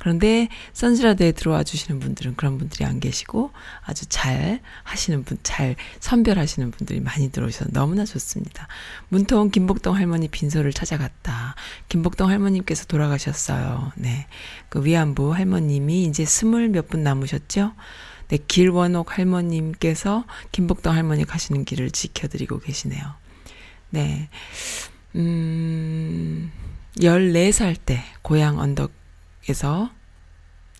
[0.00, 3.52] 그런데 선지라드에 들어와 주시는 분들은 그런 분들이 안 계시고
[3.84, 8.66] 아주 잘 하시는 분, 잘 선별하시는 분들이 많이 들어오셔서 너무나 좋습니다.
[9.10, 11.54] 문통 김복동 할머니 빈소를 찾아갔다.
[11.88, 13.92] 김복동 할머님께서 돌아가셨어요.
[13.94, 14.26] 네.
[14.68, 17.72] 그 위안부 할머님이 이제 스물 몇 분 남으셨죠?
[18.28, 23.04] 네, 길원옥 할머님께서 김복동 할머니 가시는 길을 지켜드리고 계시네요.
[23.90, 24.28] 네.
[25.14, 26.50] 음,
[26.96, 28.92] 14살 때 고향 언덕
[29.50, 29.90] 에서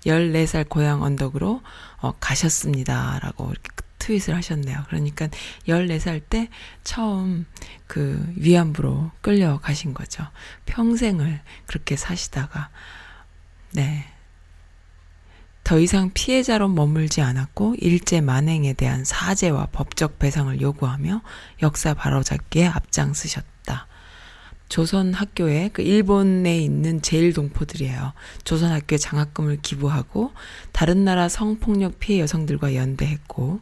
[0.07, 1.61] 14살 고향 언덕으로
[1.99, 3.19] 어, 가셨습니다.
[3.21, 4.85] 라고 이렇게 트윗을 하셨네요.
[4.87, 5.29] 그러니까
[5.69, 6.49] 14살 때
[6.83, 7.47] 처음
[7.87, 10.27] 그 위안부로 끌려가신 거죠.
[10.67, 12.71] 평생을 그렇게 사시다가,
[13.73, 14.07] 네.
[15.63, 21.21] 더 이상 피해자로 머물지 않았고 일제 만행에 대한 사죄와 법적 배상을 요구하며
[21.63, 23.50] 역사 바로잡기에 앞장서셨다.
[24.71, 28.13] 조선 학교에 그 일본에 있는 제일 동포들이에요.
[28.45, 30.31] 조선 학교에 장학금을 기부하고
[30.71, 33.61] 다른 나라 성폭력 피해 여성들과 연대했고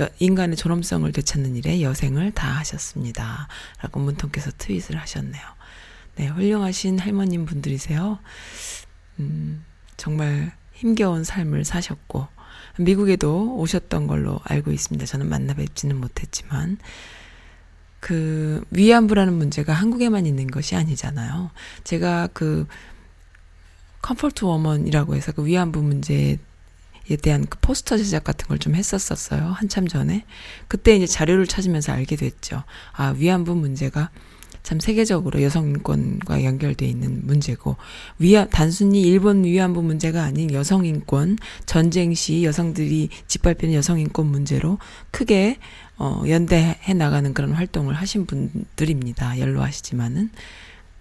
[0.00, 3.48] 여, 인간의 존엄성을 되찾는 일에 여생을 다하셨습니다.
[3.82, 5.42] 라고 문통께서 트윗을 하셨네요.
[6.16, 8.18] 네, 훌륭하신 할머님 분들이세요.
[9.20, 9.62] 음,
[9.98, 12.28] 정말 힘겨운 삶을 사셨고
[12.78, 15.04] 미국에도 오셨던 걸로 알고 있습니다.
[15.04, 16.78] 저는 만나 뵙지는 못했지만
[18.06, 21.50] 그 위안부라는 문제가 한국에만 있는 것이 아니잖아요.
[21.82, 22.68] 제가 그
[24.00, 26.38] comfort woman이라고 해서 그 위안부 문제에
[27.20, 29.46] 대한 그 포스터 제작 같은 걸 좀 했었었어요.
[29.46, 30.24] 한참 전에.
[30.68, 32.62] 그때 이제 자료를 찾으면서 알게 됐죠.
[32.92, 34.10] 아, 위안부 문제가
[34.62, 37.76] 참 세계적으로 여성 인권과 연결돼 있는 문제고
[38.20, 44.78] 위안 단순히 일본 위안부 문제가 아닌 여성 인권 전쟁 시 여성들이 짓밟히는 여성 인권 문제로
[45.10, 45.58] 크게
[45.98, 49.38] 어, 연대해 나가는 그런 활동을 하신 분들입니다.
[49.40, 50.30] 연로하시지만은.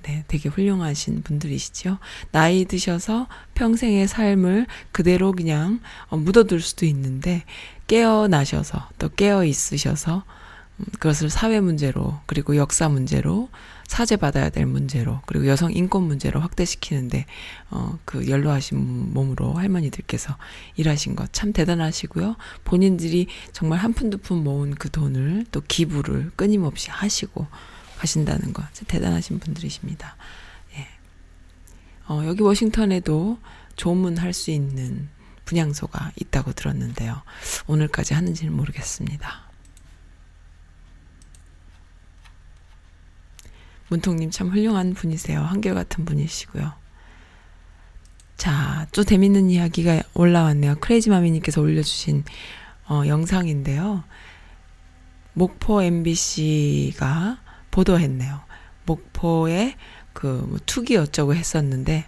[0.03, 1.97] 네, 되게 훌륭하신 분들이시죠.
[2.31, 5.79] 나이 드셔서 평생의 삶을 그대로 그냥
[6.09, 7.43] 어, 묻어둘 수도 있는데,
[7.87, 10.23] 깨어나셔서, 또 깨어 있으셔서,
[10.77, 13.49] 음, 그것을 사회 문제로, 그리고 역사 문제로,
[13.87, 17.25] 사죄받아야 될 문제로 그리고 여성 인권 문제로 확대시키는데
[17.71, 20.37] 어 그 연로하신 몸으로 할머니들께서
[20.75, 22.35] 일하신 것 참 대단하시고요.
[22.63, 27.47] 본인들이 정말 한 푼 두 푼 모은 그 돈을 또 기부를 끊임없이 하시고
[27.97, 30.15] 가신다는 것 대단하신 분들이십니다.
[30.77, 30.87] 예.
[32.07, 33.39] 어 여기 워싱턴에도
[33.75, 35.09] 조문할 수 있는
[35.45, 37.21] 분향소가 있다고 들었는데요.
[37.67, 39.44] 오늘까지 하는지는 모르겠습니다.
[43.89, 45.41] 문통님 참 훌륭한 분이세요.
[45.41, 46.73] 한결같은 분이시고요.
[48.37, 50.75] 자, 또 재밌는 이야기가 올라왔네요.
[50.81, 52.23] 크레이지마미님께서 올려주신
[52.89, 54.03] 어, 영상인데요.
[55.33, 57.39] 목포 MBC가
[57.71, 58.41] 보도했네요.
[58.85, 59.75] 목포에
[60.13, 62.05] 그 투기 어쩌고 했었는데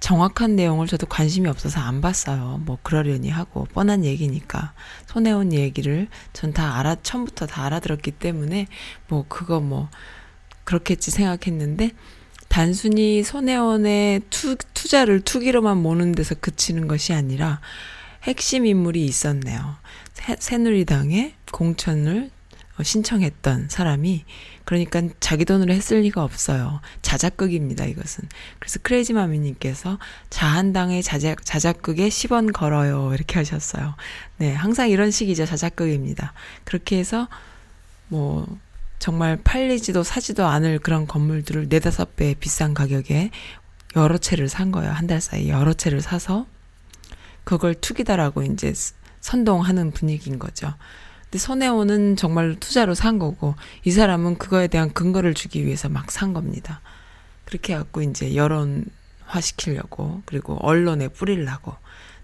[0.00, 2.60] 정확한 내용을 저도 관심이 없어서 안 봤어요.
[2.64, 4.72] 뭐 그러려니 하고 뻔한 얘기니까
[5.06, 8.66] 손혜원 얘기를 전 다 알아 처음부터 다 알아들었기 때문에
[9.08, 9.90] 뭐 그거 뭐
[10.70, 11.90] 그렇겠지 생각했는데
[12.48, 17.60] 단순히 손혜원의 투, 투자를 투기로만 모는 데서 그치는 것이 아니라
[18.22, 19.76] 핵심 인물이 있었네요.
[20.38, 22.30] 새, 누리당에 공천을
[22.80, 24.24] 신청했던 사람이
[24.64, 26.80] 그러니까 자기 돈으로 했을 리가 없어요.
[27.02, 28.28] 자작극입니다, 이것은.
[28.60, 29.98] 그래서 크레이지 마미님께서
[30.30, 33.12] 자한당의 자작, 자작극에 10원 걸어요.
[33.12, 33.96] 이렇게 하셨어요.
[34.38, 35.46] 네, 항상 이런 식이죠.
[35.46, 36.32] 자작극입니다.
[36.64, 37.28] 그렇게 해서
[38.08, 38.46] 뭐
[39.00, 43.30] 정말 팔리지도 사지도 않을 그런 건물들을 네다섯 배 비싼 가격에
[43.96, 44.92] 여러 채를 산 거예요.
[44.92, 46.46] 한 달 사이에 여러 채를 사서
[47.42, 48.72] 그걸 투기다라고 이제
[49.20, 50.74] 선동하는 분위기인 거죠.
[51.24, 56.32] 근데 손해오는 정말 투자로 산 거고 이 사람은 그거에 대한 근거를 주기 위해서 막 산
[56.34, 56.80] 겁니다.
[57.46, 61.74] 그렇게 해갖고 이제 여론화 시키려고 그리고 언론에 뿌리려고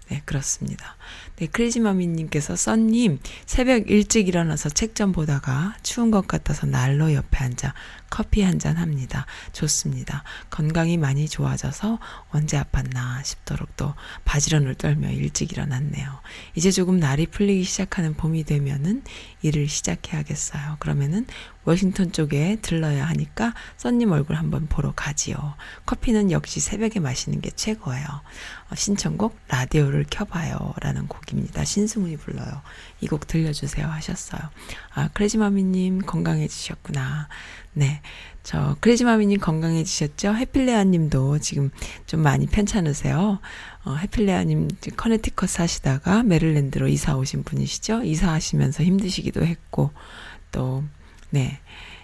[0.09, 0.95] 네 그렇습니다.
[1.39, 7.75] 네, 크리지마미님께서 썬님 새벽 일찍 일어나서 책 좀 보다가 추운 것 같아서 난로 옆에 앉아
[8.09, 9.27] 커피 한 잔 합니다.
[9.53, 10.23] 좋습니다.
[10.49, 11.99] 건강이 많이 좋아져서
[12.31, 13.93] 언제 아팠나 싶도록 또
[14.25, 16.21] 바지런을 떨며 일찍 일어났네요.
[16.55, 19.03] 이제 조금 날이 풀리기 시작하는 봄이 되면은
[19.43, 20.77] 일을 시작해야겠어요.
[20.79, 21.27] 그러면은
[21.67, 25.55] 워싱턴 쪽에 들러야 하니까 썬님 얼굴 한번 보러 가지요.
[25.85, 28.05] 커피는 역시 새벽에 마시는 게 최고예요.
[28.69, 30.73] 어, 신청곡 라디오를 켜봐요.
[30.81, 31.63] 라는 곡 곡입니다.
[31.65, 32.61] 신승훈이 불러요.
[33.01, 34.41] 이 곡 들려주세요 하셨어요.
[34.93, 37.27] 아, 크레지마미님 건강해지셨구나.
[37.73, 38.01] 네.
[38.43, 40.33] 저, 크레지마미님 건강해지셨죠?
[40.35, 41.69] 해필레아님도 지금
[42.05, 43.39] 좀 많이 편찮으세요.
[43.83, 48.03] 어, 해필레아님 커네티컷 사시다가 메릴랜드로 이사 오신 분이시죠?
[48.03, 49.91] 이사하시면서 힘드시기도 했고,
[50.51, 50.83] 또,
[51.29, 51.59] 네.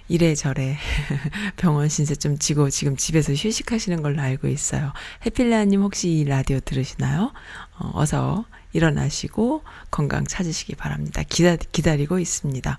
[0.10, 0.78] 이래저래
[1.56, 4.92] 병원 신세 좀 지고 지금 집에서 휴식하시는 걸로 알고 있어요.
[5.26, 7.32] 해필레아님 혹시 이 라디오 들으시나요?
[7.80, 11.24] 어, 어서 일어나시고 건강 찾으시기 바랍니다.
[11.28, 12.78] 기다, 기다리고 있습니다.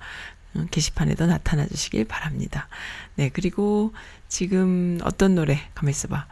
[0.55, 2.69] 어, 게시판에도 나타나 주시길 바랍니다.
[3.15, 3.95] 네, 그리고
[4.29, 6.27] 지금 어떤 노래, 가만 있어 봐.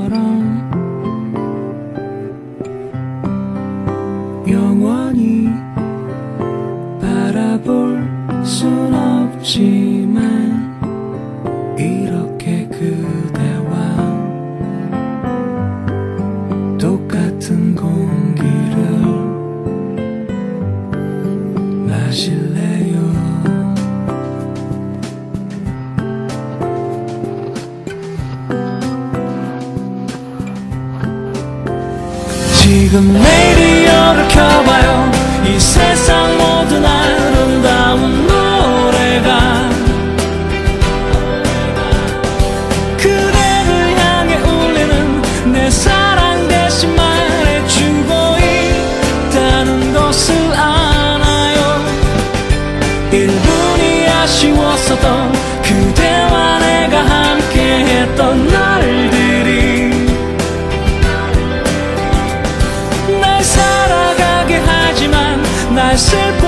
[66.00, 66.39] said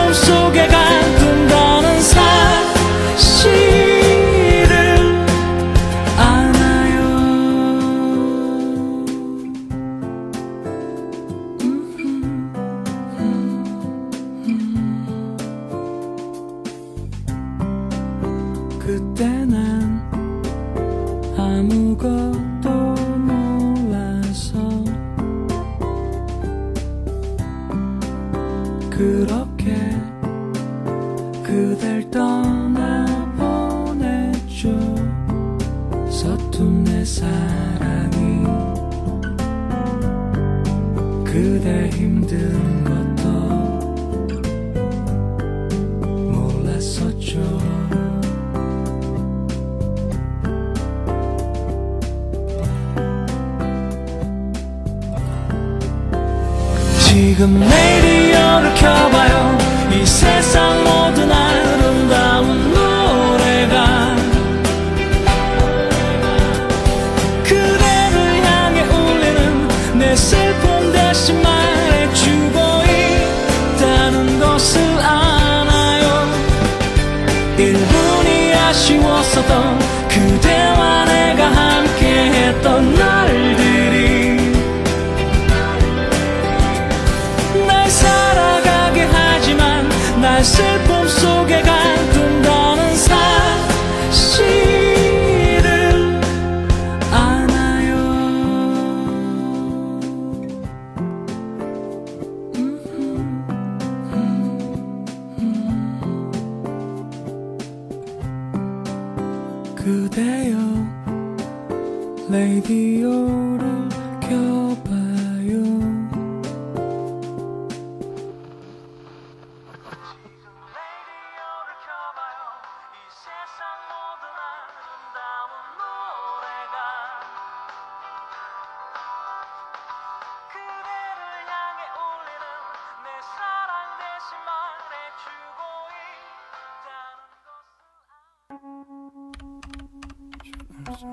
[140.94, 141.04] Thank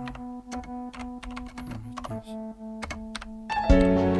[4.12, 4.17] you.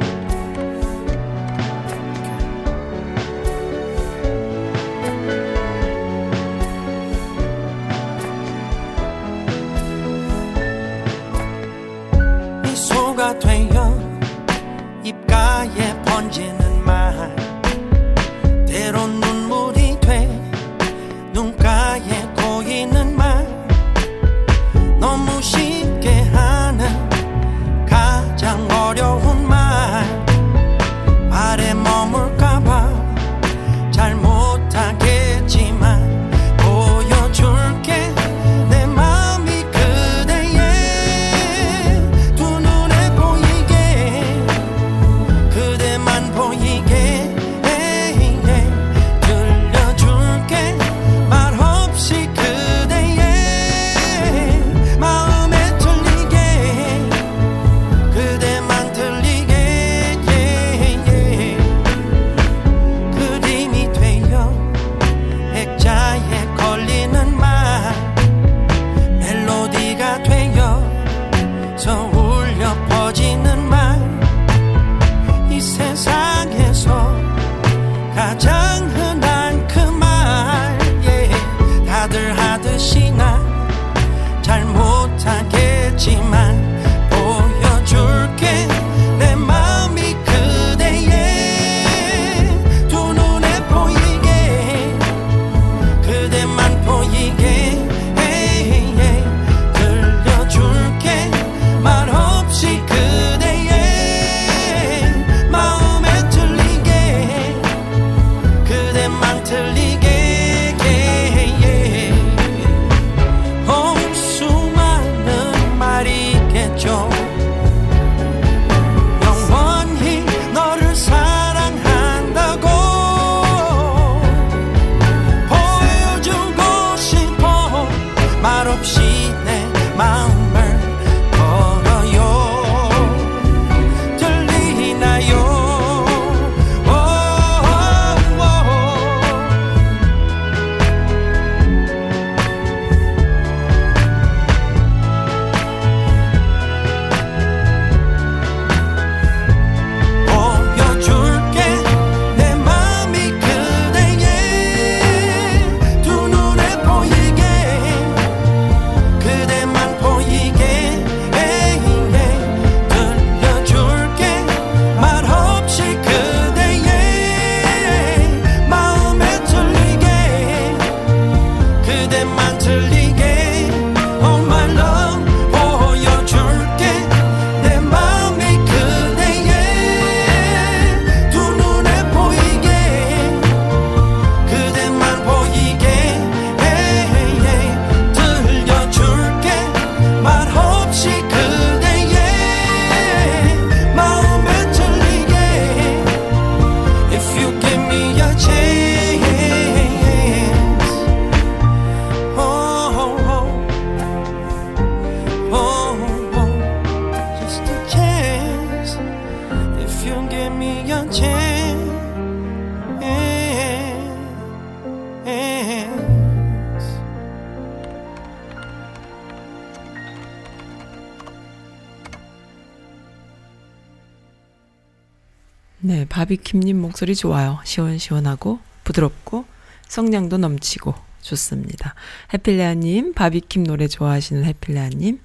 [226.37, 227.59] 킴님 목소리 좋아요.
[227.63, 229.45] 시원시원하고 부드럽고
[229.87, 231.95] 성량도 넘치고 좋습니다.
[232.33, 235.19] 해필레아님, 바비킴 노래 좋아하시는 해필레아님,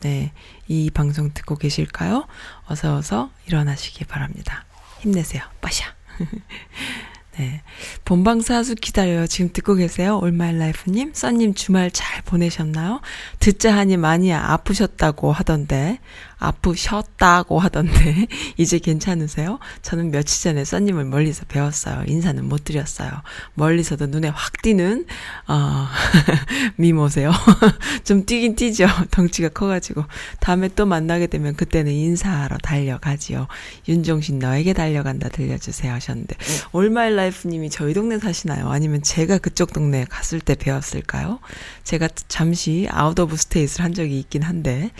[0.00, 0.32] 네,
[0.68, 2.26] 이 방송 듣고 계실까요?
[2.66, 4.64] 어서 어서 일어나시기 바랍니다.
[5.00, 5.42] 힘내세요.
[5.60, 5.94] 빠샤.
[7.38, 7.62] 네.
[8.04, 9.26] 본방사수 기다려요.
[9.26, 10.18] 지금 듣고 계세요?
[10.18, 11.12] 올마일라이프님?
[11.14, 13.00] 써님 주말 잘 보내셨나요?
[13.38, 16.00] 듣자 하니 많이 아프셨다고 하던데,
[16.40, 18.26] 아프셨다고 하던데
[18.56, 19.58] 이제 괜찮으세요?
[19.82, 22.04] 저는 며칠 전에 써님을 멀리서 배웠어요.
[22.06, 23.10] 인사는 못 드렸어요.
[23.54, 25.06] 멀리서도 눈에 확 띄는
[25.46, 25.86] 어,
[26.76, 27.30] 미모세요.
[28.04, 28.86] 좀 뛰긴 뛰죠.
[29.10, 30.04] 덩치가 커가지고
[30.40, 33.46] 다음에 또 만나게 되면 그때는 인사하러 달려가지요.
[33.86, 36.36] 윤종신 너에게 달려간다 들려주세요 하셨는데
[36.72, 38.70] 올마일 라이프님이 저희 동네 사시나요?
[38.70, 41.38] 아니면 제가 그쪽 동네에 갔을 때 배웠을까요?
[41.84, 44.90] 제가 잠시 out of state를 한 적이 있긴 한데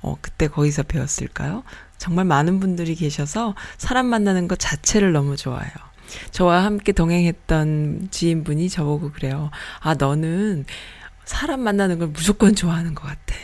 [0.00, 1.64] 어, 그때 거기서 배웠을까요?
[1.98, 5.72] 정말 많은 분들이 계셔서 사람 만나는 것 자체를 너무 좋아해요.
[6.30, 9.50] 저와 함께 동행했던 지인분이 저보고 그래요.
[9.80, 10.64] 아, 너는
[11.24, 13.34] 사람 만나는 걸 무조건 좋아하는 것 같아.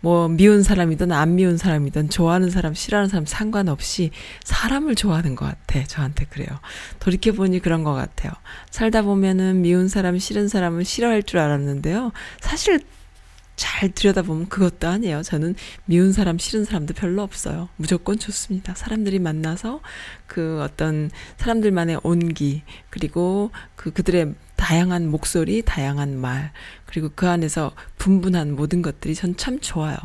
[0.00, 4.10] 뭐, 미운 사람이든 안 미운 사람이든 좋아하는 사람, 싫어하는 사람 상관없이
[4.44, 5.82] 사람을 좋아하는 것 같아.
[5.84, 6.48] 저한테 그래요.
[7.00, 8.32] 돌이켜보니 그런 것 같아요.
[8.70, 12.12] 살다 보면은 미운 사람, 싫은 사람을 싫어할 줄 알았는데요.
[12.40, 12.80] 사실
[13.56, 15.22] 잘 들여다보면 그것도 아니에요.
[15.22, 15.54] 저는
[15.86, 17.68] 미운 사람, 싫은 사람도 별로 없어요.
[17.76, 18.74] 무조건 좋습니다.
[18.74, 19.80] 사람들이 만나서
[20.26, 26.52] 그 어떤 사람들만의 온기, 그리고 그 그들의 다양한 목소리, 다양한 말,
[26.86, 29.96] 그리고 그 안에서 분분한 모든 것들이 전 참 좋아요.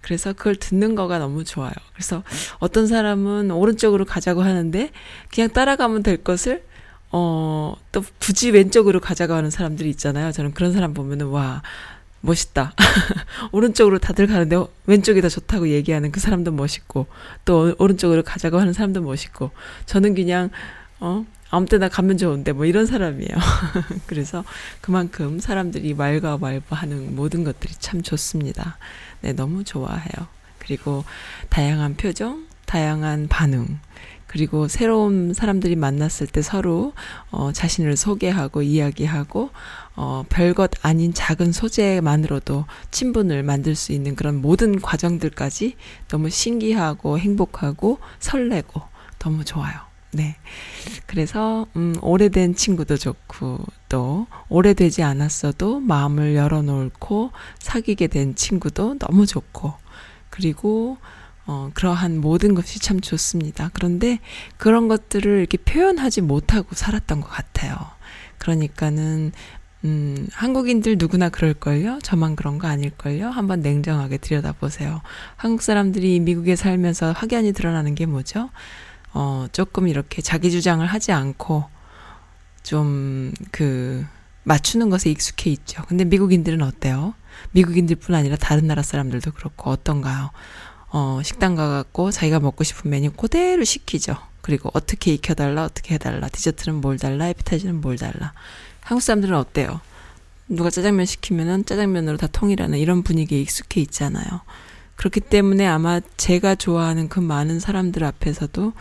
[0.00, 1.72] 그래서 그걸 듣는 거가 너무 좋아요.
[1.94, 2.22] 그래서
[2.58, 4.90] 어떤 사람은 오른쪽으로 가자고 하는데
[5.32, 6.64] 그냥 따라가면 될 것을
[7.10, 10.32] 어, 또 굳이 왼쪽으로 가자고 하는 사람들이 있잖아요.
[10.32, 11.62] 저는 그런 사람 보면은 와,
[12.24, 12.72] 멋있다.
[13.52, 14.56] 오른쪽으로 다들 가는데
[14.86, 17.06] 왼쪽이 더 좋다고 얘기하는 그 사람도 멋있고
[17.44, 19.50] 또 오른쪽으로 가자고 하는 사람도 멋있고
[19.86, 20.50] 저는 그냥
[21.00, 23.36] 어 아무 때나 가면 좋은데 뭐 이런 사람이에요.
[24.06, 24.44] 그래서
[24.80, 28.78] 그만큼 사람들이 말과 말과 하는 모든 것들이 참 좋습니다.
[29.20, 30.26] 네, 너무 좋아해요.
[30.58, 31.04] 그리고
[31.50, 33.78] 다양한 표정, 다양한 반응,
[34.34, 36.92] 그리고 새로운 사람들이 만났을 때 서로
[37.30, 39.50] 어, 자신을 소개하고 이야기하고
[39.96, 45.76] 어, 별것 아닌 작은 소재만으로도 친분을 만들 수 있는 그런 모든 과정들까지
[46.08, 48.82] 너무 신기하고 행복하고 설레고
[49.18, 49.74] 너무 좋아요.
[50.14, 50.36] 네.
[51.06, 59.74] 그래서, 음, 오래된 친구도 좋고, 또, 오래되지 않았어도 마음을 열어놓고 사귀게 된 친구도 너무 좋고,
[60.30, 60.98] 그리고,
[61.46, 63.70] 어, 그러한 모든 것이 참 좋습니다.
[63.74, 64.20] 그런데
[64.56, 67.76] 그런 것들을 이렇게 표현하지 못하고 살았던 것 같아요.
[68.38, 69.32] 그러니까는,
[69.84, 71.98] 음, 한국인들 누구나 그럴걸요?
[72.02, 73.28] 저만 그런 거 아닐걸요?
[73.28, 75.02] 한번 냉정하게 들여다보세요.
[75.36, 78.48] 한국 사람들이 미국에 살면서 확연히 드러나는 게 뭐죠?
[79.12, 81.64] 어, 조금 이렇게 자기 주장을 하지 않고,
[82.62, 84.04] 좀, 그,
[84.44, 85.82] 맞추는 것에 익숙해 있죠.
[85.86, 87.14] 근데 미국인들은 어때요?
[87.52, 90.30] 미국인들뿐 아니라 다른 나라 사람들도 그렇고 어떤가요?
[90.88, 94.16] 어, 식당 가갖고 자기가 먹고 싶은 메뉴 그대로 시키죠.
[94.40, 98.32] 그리고 어떻게 익혀달라, 어떻게 해달라, 디저트는 뭘 달라, 에피타이저는 뭘 달라.
[98.84, 99.80] 한국 사람들은 어때요?
[100.46, 104.42] 누가 짜장면 시키면은 짜장면으로 다 통일하는 이런 분위기에 익숙해 있잖아요.
[104.96, 108.74] 그렇기 때문에 아마 제가 좋아하는 그 많은 사람들 앞에서도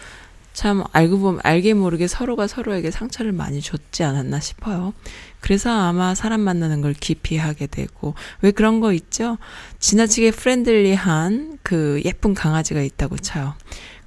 [0.52, 4.94] 참 알고 보면 알게 모르게 서로가 서로에게 상처를 많이 줬지 않았나 싶어요.
[5.40, 9.38] 그래서 아마 사람 만나는 걸 기피하게 되고 왜 그런 거 있죠?
[9.80, 13.56] 지나치게 friendly한 그 예쁜 강아지가 있다고 쳐요.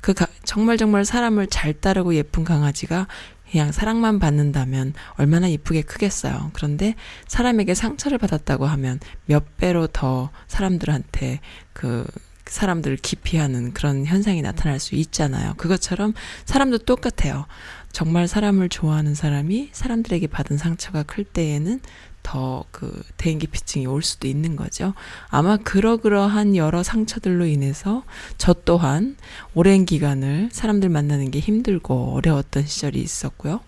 [0.02, 3.08] 그 가, 정말 정말 사람을 잘 따르고 예쁜 강아지가
[3.50, 6.50] 그냥 사랑만 받는다면 얼마나 이쁘게 크겠어요.
[6.52, 6.94] 그런데
[7.28, 11.40] 사람에게 상처를 받았다고 하면 몇 배로 더 사람들한테
[11.72, 12.06] 그
[12.46, 15.54] 사람들을 기피하는 그런 현상이 나타날 수 있잖아요.
[15.56, 17.46] 그것처럼 사람도 똑같아요.
[17.92, 21.80] 정말 사람을 좋아하는 사람이 사람들에게 받은 상처가 클 때에는
[22.26, 24.92] 더 그 대인기 피증이 올 수도 있는 거죠.
[25.28, 28.04] 아마 그러그러한 여러 상처들로 인해서
[28.36, 29.16] 저 또한
[29.54, 33.60] 오랜 기간을 사람들 만나는 게 힘들고 어려웠던 시절이 있었고요.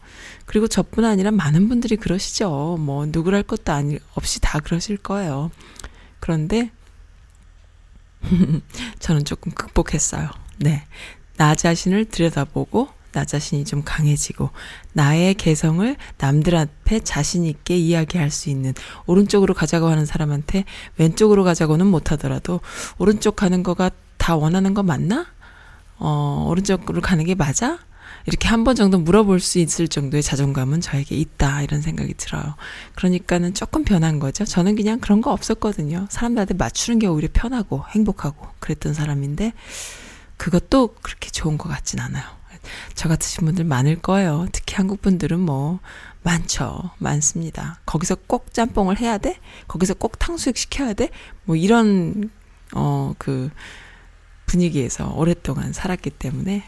[0.47, 2.77] 그리고 저뿐 아니라 많은 분들이 그러시죠.
[2.81, 5.51] 뭐 누구랄 것도 아니 없이 다 그러실 거예요.
[6.21, 6.71] 그런데
[8.99, 10.29] 저는 조금 극복했어요.
[10.59, 10.85] 네.
[11.37, 14.51] 나 자신을 들여다보고 나 자신이 좀 강해지고
[14.93, 18.75] 나의 개성을 남들 앞에 자신 있게 이야기할 수 있는
[19.07, 20.65] 오른쪽으로 가자고 하는 사람한테
[20.99, 22.61] 왼쪽으로 가자고는 못하더라도
[22.99, 25.27] 오른쪽 가는 거가 다 원하는 거 맞나?
[25.99, 27.79] 어, 오른쪽으로 가는 게 맞아?
[28.27, 32.57] 이렇게 한 번 정도 물어볼 수 있을 정도의 자존감은 저에게 있다 이런 생각이 들어요.
[32.95, 34.45] 그러니까는 조금 변한 거죠.
[34.45, 36.07] 저는 그냥 그런 거 없었거든요.
[36.11, 39.55] 사람들한테 맞추는 게 오히려 편하고 행복하고 그랬던 사람인데
[40.37, 42.25] 그것도 그렇게 좋은 것 같진 않아요.
[42.95, 44.47] 저 같으신 분들 많을 거예요.
[44.53, 45.81] 특히 한국 분들은 뭐
[46.23, 46.91] 많죠.
[46.99, 47.81] 많습니다.
[47.87, 49.39] 거기서 꼭 짬뽕을 해야 돼?
[49.69, 51.11] 거기서 꼭 탕수육 시켜야 돼?
[51.45, 52.31] 뭐 이런
[52.75, 53.51] 어 그
[54.47, 56.63] 분위기에서 오랫동안 살았기 때문에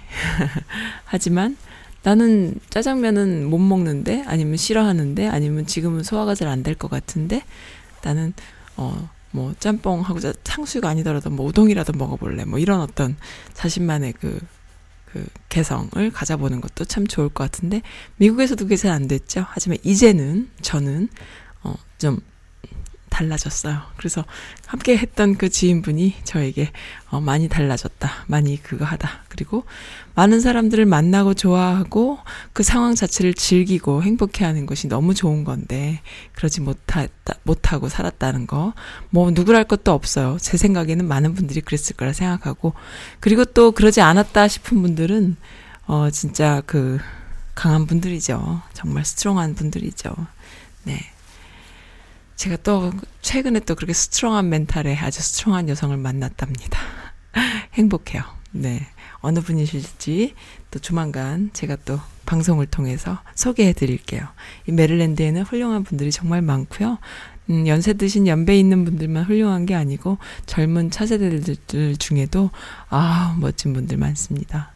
[1.05, 1.57] 하지만
[2.03, 7.43] 나는 짜장면은 못 먹는데 아니면 싫어하는데 아니면 지금은 소화가 잘 안 될 것 같은데
[8.03, 8.33] 나는
[8.77, 13.17] 어 뭐 짬뽕하고 탕수육 아니더라도 뭐 우동이라도 먹어볼래 뭐 이런 어떤
[13.55, 14.41] 자신만의 그,
[15.13, 17.83] 그 개성을 가져보는 것도 참 좋을 것 같은데
[18.17, 19.45] 미국에서도 그게 잘 안 됐죠.
[19.49, 21.09] 하지만 이제는 저는
[21.63, 22.19] 어 좀
[23.11, 23.79] 달라졌어요.
[23.97, 24.25] 그래서
[24.67, 26.71] 함께 했던 그 지인분이 저에게
[27.11, 28.11] 어, 많이 달라졌다.
[28.29, 29.25] 많이 그거 하다.
[29.29, 29.65] 그리고
[30.15, 32.19] 많은 사람들을 만나고 좋아하고
[32.53, 36.01] 그 상황 자체를 즐기고 행복해 하는 것이 너무 좋은 건데
[36.33, 38.73] 그러지 못했다, 못하고 살았다는 거.
[39.11, 40.39] 뭐 누구랄 것도 없어요.
[40.41, 42.73] 제 생각에는 많은 분들이 그랬을 거라 생각하고
[43.19, 45.37] 그리고 또 그러지 않았다 싶은 분들은
[45.87, 46.99] 어 진짜 그
[47.55, 48.63] 강한 분들이죠.
[48.73, 50.15] 정말 스트롱한 분들이죠.
[50.85, 51.01] 네.
[52.41, 56.81] 제가 또 최근에 또 그렇게 스트롱한 멘탈의 아주 스트롱한 여성을 만났답니다.
[57.75, 58.23] 행복해요.
[58.53, 58.87] 네.
[59.19, 60.35] 어느 분이실지
[60.71, 64.27] 또 조만간 제가 또 방송을 통해서 소개해 드릴게요.
[64.67, 66.97] 이 메릴랜드에는 훌륭한 분들이 정말 많고요.
[67.51, 70.17] 음, 연세 드신 연배 있는 분들만 훌륭한 게 아니고
[70.47, 72.51] 젊은 차세대들 중에도
[72.89, 74.73] 아, 멋진 분들 많습니다.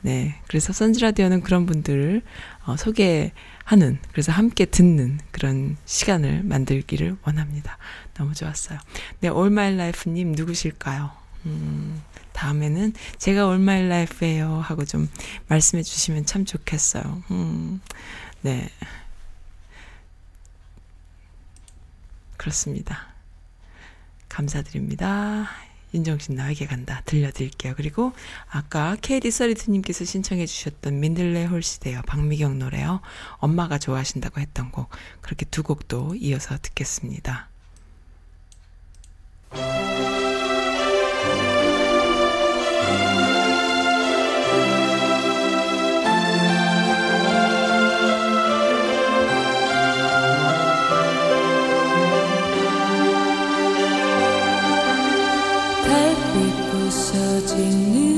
[0.00, 0.36] 네.
[0.48, 2.22] 그래서 선지라디오는 그런 분들을
[2.64, 3.32] 어, 소개
[3.72, 7.78] 하는, 그래서 함께 듣는 그런 시간을 만들기를 원합니다.
[8.12, 8.78] 너무 좋았어요.
[9.20, 9.30] 네,
[9.72, 11.10] Life님 누구실까요?
[11.46, 12.02] 음,
[12.34, 13.46] 다음에는 제가
[13.86, 15.08] Life예요 하고 좀
[15.48, 17.22] 말씀해 주시면 참 좋겠어요.
[17.30, 17.80] 음,
[18.42, 18.68] 네.
[22.36, 23.06] 그렇습니다.
[24.28, 25.48] 감사드립니다.
[25.94, 27.74] 윤정신 나에게 간다 들려드릴게요.
[27.76, 28.12] 그리고
[28.48, 32.02] 아까 케이디 서리트님께서 신청해 주셨던 민들레 홀시대요.
[32.06, 33.00] 박미경 노래요.
[33.38, 34.88] 엄마가 좋아하신다고 했던 곡
[35.20, 37.48] 그렇게 두 곡도 이어서 듣겠습니다.
[57.54, 58.11] 听你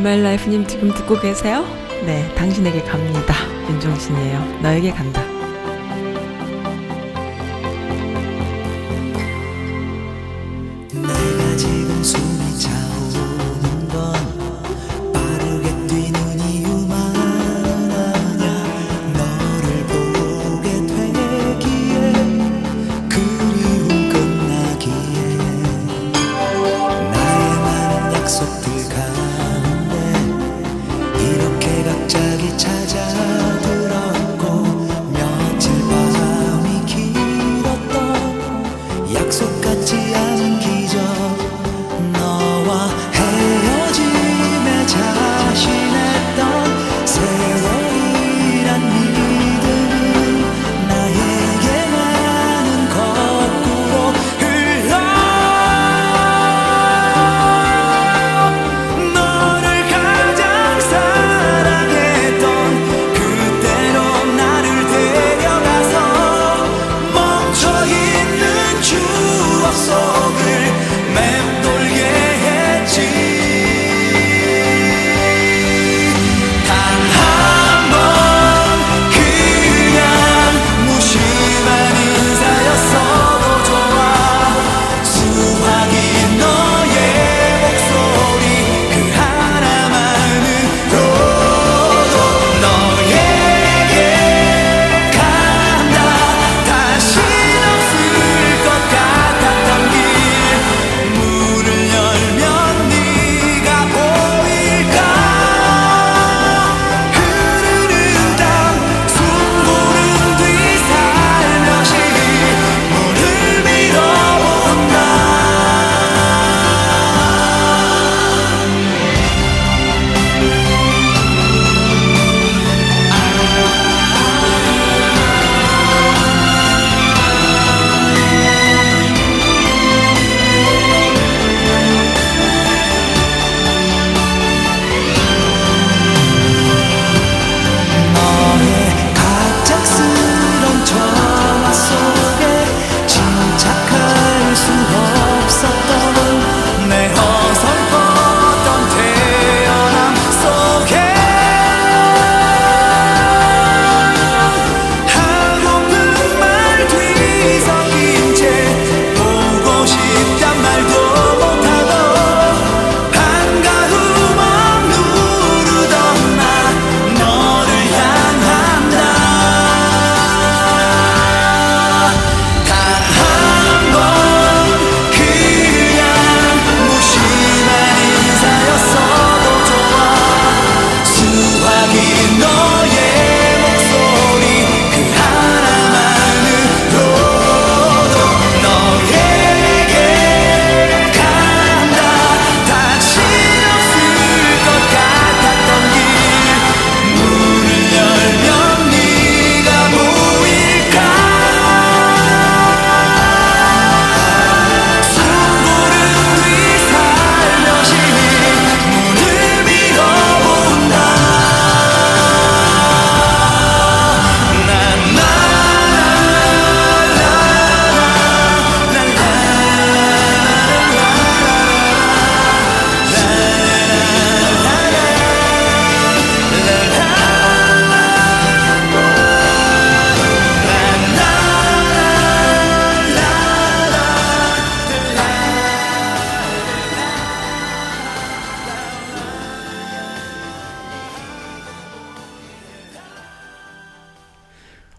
[0.00, 1.62] 올마일 라이프님 지금 듣고 계세요?
[2.06, 3.34] 네, 당신에게 갑니다.
[3.68, 4.60] 윤종신이에요.
[4.62, 5.29] 너에게 간다.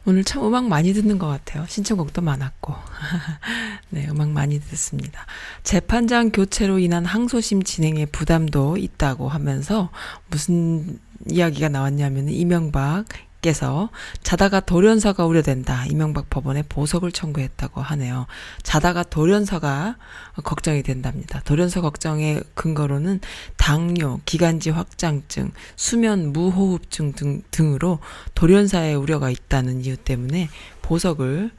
[0.05, 1.65] 오늘 참 음악 많이 듣는 것 같아요.
[1.67, 2.73] 신청곡도 많았고.
[3.91, 5.25] 네, 음악 많이 듣습니다.
[5.63, 9.89] 재판장 교체로 인한 항소심 진행에 부담도 있다고 하면서
[10.29, 10.99] 무슨
[11.29, 13.05] 이야기가 나왔냐면 이명박
[13.41, 13.89] 께서
[14.21, 15.85] 자다가 돌연사가 우려된다.
[15.87, 18.27] 이명박 법원에 보석을 청구했다고 하네요.
[18.61, 19.97] 자다가 돌연사가
[20.43, 21.41] 걱정이 된답니다.
[21.43, 23.19] 돌연사 걱정의 근거로는
[23.57, 27.99] 당뇨, 기관지 확장증, 수면 무호흡증 등, 등으로
[28.35, 30.49] 돌연사의 우려가 있다는 이유 때문에
[30.83, 31.51] 보석을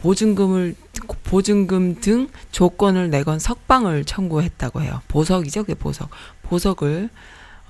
[0.00, 0.74] 보증금을
[1.24, 5.00] 보증금 등 조건을 내건 석방을 청구했다고 해요.
[5.08, 6.10] 보석이죠, 그게 보석.
[6.42, 7.10] 보석을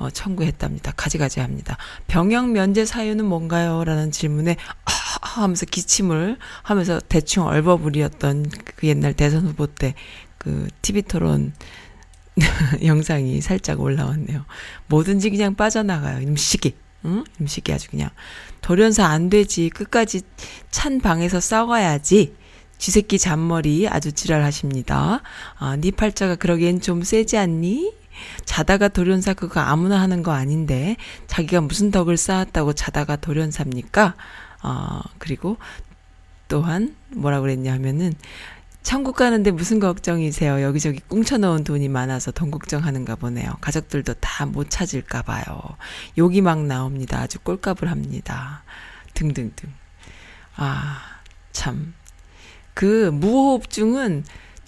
[0.02, 0.92] 어, 청구했답니다.
[0.96, 1.76] 가지가지 합니다.
[2.06, 3.84] 병역 면제 사유는 뭔가요?
[3.84, 4.92] 라는 질문에 아
[5.22, 9.94] 하면서 기침을 하면서 대충 얼버무리었던 그 옛날 대선 후보 때
[10.42, 11.52] 그 TV 토론
[12.82, 14.44] 영상이 살짝 올라왔네요.
[14.88, 16.20] 뭐든지 그냥 빠져나가요.
[16.20, 16.74] 임식이.
[17.04, 17.22] 응?
[17.40, 18.10] 임식이 아주 그냥.
[18.60, 19.70] 돌연사 안 되지.
[19.70, 20.22] 끝까지
[20.72, 22.34] 찬 방에서 싸워야지.
[22.76, 25.22] 쥐새끼 잔머리 아주 지랄하십니다.
[25.58, 27.92] 아, 네 팔자가 그러기엔 좀 세지 않니?
[28.44, 30.96] 자다가 돌연사 그거 아무나 하는 거 아닌데
[31.26, 34.14] 자기가 무슨 덕을 쌓았다고 자다가 돌연사입니까?
[34.62, 35.56] 어, 그리고
[36.48, 38.12] 또한 뭐라 그랬냐 하면은
[38.82, 40.60] 천국 가는데 무슨 걱정이세요?
[40.62, 43.52] 여기저기 꿍쳐놓은 돈이 많아서 돈 걱정하는가 보네요.
[43.60, 45.44] 가족들도 다 못 찾을까 봐요.
[46.18, 47.20] 욕이 막 나옵니다.
[47.20, 48.64] 아주 꼴값을 합니다.
[49.14, 49.72] 등등등.
[50.56, 51.00] 아,
[51.52, 51.94] 참.
[52.74, 54.24] 그 무호흡증은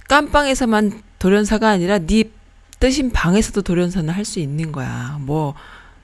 [0.09, 2.25] 깜빵에서만 돌연사가 아니라 네
[2.85, 5.17] 뜻인 방에서도 돌연사는 할수 있는 거야.
[5.19, 5.55] 뭐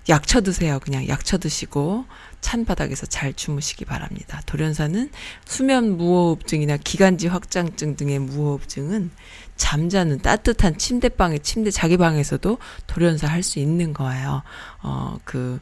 [0.08, 0.80] 약쳐 드세요.
[0.80, 2.06] 그냥 약쳐 드시고
[2.40, 4.40] 찬 바닥에서 잘 주무시기 바랍니다.
[4.46, 5.10] 돌연사는
[5.44, 9.10] 수면 무호흡증이나 기관지 확장증 등의 무호흡증은
[9.56, 12.56] 잠자는 따뜻한 침대방에 침대 자기 방에서도
[12.86, 14.42] 돌연사 할 수 있는 거예요.
[14.82, 15.60] 어, 그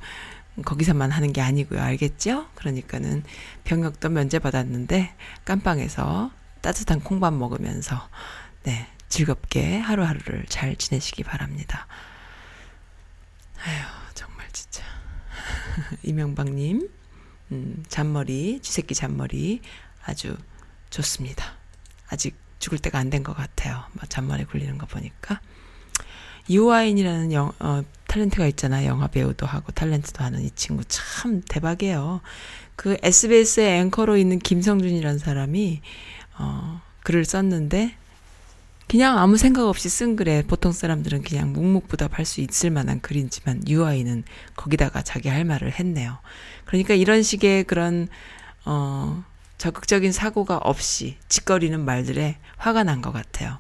[0.65, 1.81] 거기서만 하는 게 아니고요.
[1.81, 2.47] 알겠죠?
[2.55, 3.25] 그러니까는
[3.65, 5.15] 병역도 면제받았는데
[5.45, 8.09] 깜빵에서 따뜻한 콩밥 먹으면서
[8.63, 11.87] 네, 즐겁게 하루하루를 잘 지내시기 바랍니다.
[13.65, 14.85] 아휴, 정말 진짜.
[16.03, 16.89] 이명박님,
[17.53, 19.61] 음, 잔머리, 쥐새끼 잔머리
[20.05, 20.37] 아주
[20.91, 21.55] 좋습니다.
[22.09, 23.85] 아직 죽을 때가 안 된 것 같아요.
[23.93, 25.41] 막 잔머리 굴리는 거 보니까.
[26.51, 28.85] 유아인이라는 영, 어, 탤런트가 있잖아.
[28.87, 32.23] 영화 배우도 하고 탤런트도 하는 이 친구 참 대박이에요.
[32.75, 35.83] 그 SBS의 앵커로 있는 김성준이라는 사람이,
[36.39, 37.97] 어, 글을 썼는데,
[38.89, 44.25] 그냥 아무 생각 없이 쓴 글에 보통 사람들은 그냥 묵묵부답할 수 있을 만한 글이지만 유아인은
[44.57, 46.19] 거기다가 자기 할 말을 했네요.
[46.65, 48.09] 그러니까 이런 식의 그런
[48.65, 49.23] 어
[49.59, 53.59] 적극적인 사고가 없이 짓거리는 말들에 화가 난 것 같아요.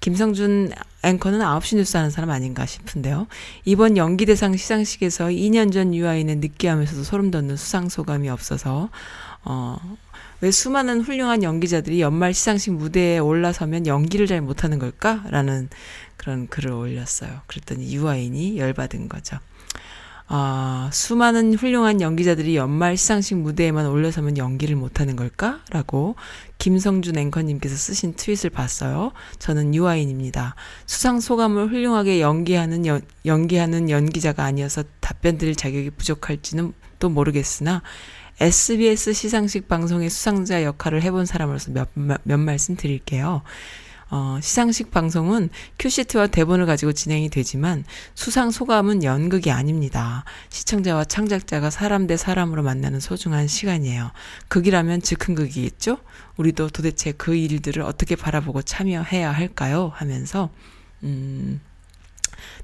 [0.00, 0.72] 김성준
[1.04, 3.28] 앵커는 9시 뉴스 하는 사람 아닌가 싶은데요.
[3.64, 8.90] 이번 연기대상 시상식에서 2년 전 유아인의 느끼하면서도 소름 돋는 수상 소감이 없어서
[9.44, 9.78] 어,
[10.40, 15.24] 왜 수많은 훌륭한 연기자들이 연말 시상식 무대에 올라서면 연기를 잘 못하는 걸까?
[15.30, 15.68] 라는
[16.16, 17.40] 그런 글을 올렸어요.
[17.46, 19.38] 그랬더니 유아인이 열받은 거죠.
[20.28, 25.60] 아, 수많은 훌륭한 연기자들이 연말 시상식 무대에만 올려서면 연기를 못하는 걸까?
[25.70, 26.16] 라고
[26.58, 29.12] 김성준 앵커님께서 쓰신 트윗을 봤어요.
[29.38, 30.56] 저는 유아인입니다.
[30.86, 37.82] 수상 소감을 훌륭하게 연기하는 연, 연기하는 연기자가 아니어서 답변 드릴 자격이 부족할지는 또 모르겠으나
[38.38, 43.42] SBS 시상식 방송의 수상자 역할을 해본 사람으로서 몇, 몇 말씀 드릴게요.
[44.10, 47.84] 어, 시상식 방송은 큐시트와 대본을 가지고 진행이 되지만
[48.14, 50.24] 수상 소감은 연극이 아닙니다.
[50.50, 54.12] 시청자와 창작자가 사람 대 사람으로 만나는 소중한 시간이에요.
[54.48, 55.96] 극이라면 즉흥 극이겠죠?
[56.36, 59.90] 우리도 도대체 그 일들을 어떻게 바라보고 참여해야 할까요?
[59.94, 60.50] 하면서,
[61.02, 61.60] 음,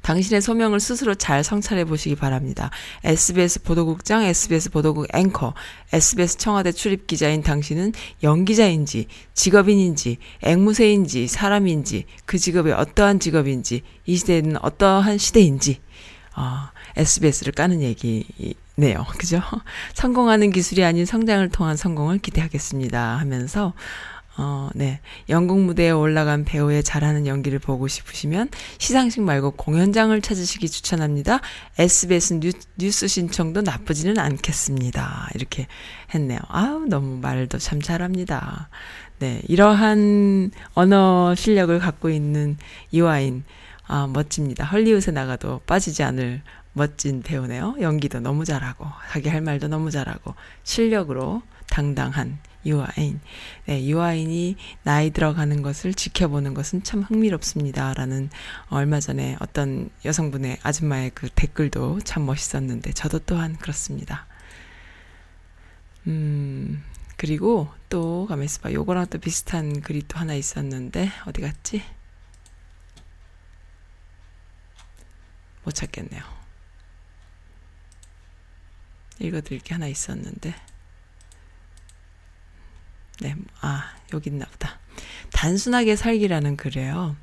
[0.02, 2.70] 당신의 소명을 스스로 잘 성찰해 보시기 바랍니다.
[3.04, 5.54] SBS 보도국장, SBS 보도국 앵커,
[5.92, 14.62] SBS 청와대 출입 기자인 당신은 연기자인지, 직업인인지, 앵무새인지, 사람인지, 그 직업이 어떠한 직업인지, 이 시대는
[14.62, 15.80] 어떠한 시대인지,
[16.36, 19.06] 어, SBS를 까는 얘기네요.
[19.18, 19.40] 그죠?
[19.94, 23.18] 성공하는 기술이 아닌 성장을 통한 성공을 기대하겠습니다.
[23.18, 23.74] 하면서,
[24.38, 25.00] 어, 네.
[25.28, 31.40] 연극 무대에 올라간 배우의 잘하는 연기를 보고 싶으시면 시상식 말고 공연장을 찾으시기 추천합니다.
[31.78, 35.28] SBS 뉴, 뉴스 신청도 나쁘지는 않겠습니다.
[35.34, 35.66] 이렇게
[36.14, 36.38] 했네요.
[36.48, 38.70] 아우, 너무 말도 참 잘합니다.
[39.18, 39.42] 네.
[39.48, 42.56] 이러한 언어 실력을 갖고 있는
[42.90, 43.44] 이화인,
[43.86, 44.64] 아, 멋집니다.
[44.64, 47.76] 헐리우드에 나가도 빠지지 않을 멋진 배우네요.
[47.82, 53.20] 연기도 너무 잘하고, 자기 할 말도 너무 잘하고, 실력으로 당당한 유아인.
[53.66, 57.94] 네, 유아인이 나이 들어가는 것을 지켜보는 것은 참 흥미롭습니다.
[57.94, 58.30] 라는
[58.68, 64.26] 얼마 전에 어떤 여성분의 아줌마의 그 댓글도 참 멋있었는데, 저도 또한 그렇습니다.
[66.06, 66.82] 음,
[67.16, 68.72] 그리고 또, 가만있어 봐.
[68.72, 71.82] 요거랑 또 비슷한 글이 또 하나 있었는데, 어디 갔지?
[75.64, 76.22] 못 찾겠네요.
[79.20, 80.54] 읽어드릴 게 하나 있었는데,
[83.22, 84.80] 네, 아, 여기 있나 보다.
[85.32, 87.14] 단순하게 살기라는 글이에요.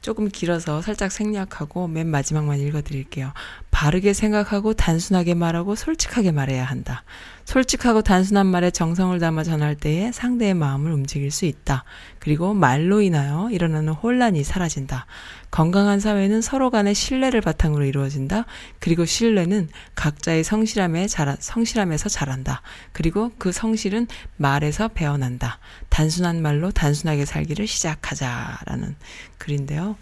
[0.00, 3.32] 조금 길어서 살짝 생략하고 맨 마지막만 읽어드릴게요.
[3.70, 7.04] 바르게 생각하고 단순하게 말하고 솔직하게 말해야 한다.
[7.44, 11.84] 솔직하고 단순한 말에 정성을 담아 전할 때에 상대의 마음을 움직일 수 있다.
[12.18, 15.06] 그리고 말로 인하여 일어나는 혼란이 사라진다.
[15.50, 18.46] 건강한 사회는 서로 간의 신뢰를 바탕으로 이루어진다.
[18.80, 22.62] 그리고 신뢰는 각자의 성실함에 자라, 성실함에서 자란다.
[22.92, 24.06] 그리고 그 성실은
[24.36, 25.58] 말에서 배어난다.
[25.90, 28.96] 단순한 말로 단순하게 살기를 시작하자라는
[29.38, 29.96] 글인 데요.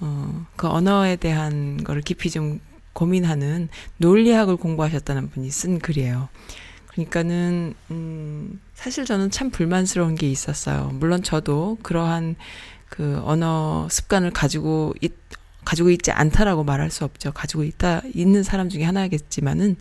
[0.00, 2.60] 어, 그 언어에 대한 거를 깊이 좀
[2.92, 3.68] 고민하는
[3.98, 6.28] 논리학을 공부하셨다는 분이 쓴 글이에요.
[6.88, 10.90] 그러니까는 음 사실 저는 참 불만스러운 게 있었어요.
[10.94, 12.36] 물론 저도 그러한
[12.88, 15.12] 그 언어 습관을 가지고 있
[15.64, 17.32] 가지고 있지 않다라고 말할 수 없죠.
[17.32, 19.76] 가지고 있다 있는 사람 중에 하나겠지만은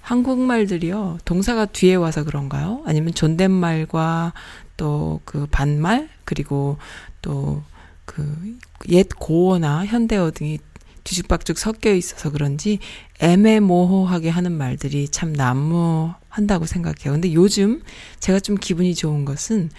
[0.00, 2.82] 한국말들이요 동사가 뒤에 와서 그런가요?
[2.86, 4.32] 아니면 존댓말과
[4.76, 6.76] 또 그 반말 그리고
[7.20, 7.62] 또
[8.04, 8.56] 그
[8.88, 10.58] 옛 고어나 현대어 등이
[11.04, 12.78] 뒤죽박죽 섞여 있어서 그런지
[13.20, 17.12] 애매모호하게 하는 말들이 참 난무한다고 생각해요.
[17.12, 17.82] 근데 요즘
[18.20, 19.70] 제가 좀 기분이 좋은 것은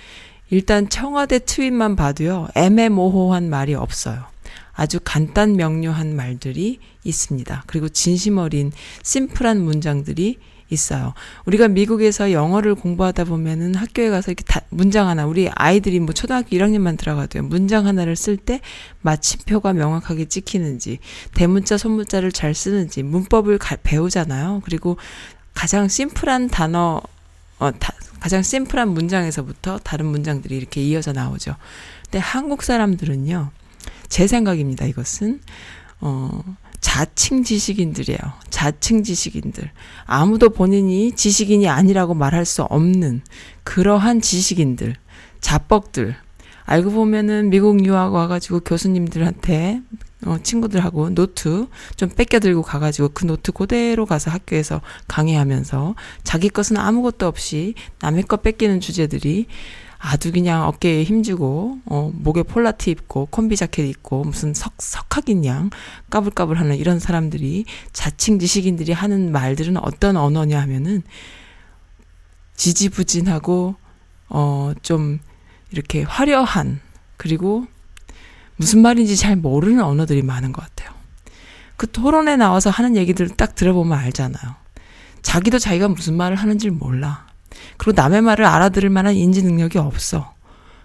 [0.49, 4.25] 일단 청와대 트윗만 봐도요, 애매모호한 말이 없어요.
[4.73, 7.63] 아주 간단 명료한 말들이 있습니다.
[7.67, 8.71] 그리고 진심 어린
[9.03, 10.37] 심플한 문장들이
[10.73, 11.13] 있어요.
[11.45, 16.49] 우리가 미국에서 영어를 공부하다 보면은 학교에 가서 이렇게 다, 문장 하나, 우리 아이들이 뭐 초등학교
[16.49, 17.43] 1학년만 들어가도요.
[17.43, 18.59] 문장 하나를 쓸 때
[19.01, 20.99] 마침표가 명확하게 찍히는지,
[21.33, 24.61] 대문자, 소문자를 잘 쓰는지, 문법을 가, 배우잖아요.
[24.65, 24.97] 그리고
[25.53, 27.01] 가장 심플한 단어,
[27.59, 31.55] 어, 다, 가장 심플한 문장에서부터 다른 문장들이 이렇게 이어져 나오죠.
[32.03, 33.51] 근데 한국 사람들은요,
[34.09, 35.41] 제 생각입니다, 이것은.
[35.99, 36.43] 어,
[36.83, 38.19] 자칭 지식인들이에요.
[38.49, 39.71] 자칭 지식인들.
[40.03, 43.21] 아무도 본인이 지식인이 아니라고 말할 수 없는
[43.63, 44.97] 그러한 지식인들,
[45.39, 46.13] 자뻑들.
[46.65, 49.81] 알고 보면은 미국 유학 와가지고 교수님들한테
[50.25, 56.75] 어, 친구들하고 노트 좀 베껴 들고 가가지고 그 노트 그대로 가서 학교에서 강의하면서 자기 것은
[56.75, 59.47] 아무것도 없이 남의 것 베끼는 주제들이
[60.05, 65.69] 아주 그냥 어깨에 힘주고 어 목에 폴라티 입고 콤비 자켓 입고 무슨 석 석학인 양
[66.09, 71.03] 까불까불하는 이런 사람들이 자칭 지식인들이 하는 말들은 어떤 언어냐 하면은
[72.55, 73.75] 지지부진하고
[74.29, 75.19] 어 좀
[75.71, 76.79] 이렇게 화려한
[77.17, 77.65] 그리고
[78.57, 80.93] 무슨 말인지 잘 모르는 언어들이 많은 것 같아요.
[81.77, 84.55] 그 토론에 나와서 하는 얘기들 딱 들어보면 알잖아요.
[85.21, 87.25] 자기도 자기가 무슨 말을 하는지 몰라.
[87.77, 90.33] 그리고 남의 말을 알아들을 만한 인지 능력이 없어.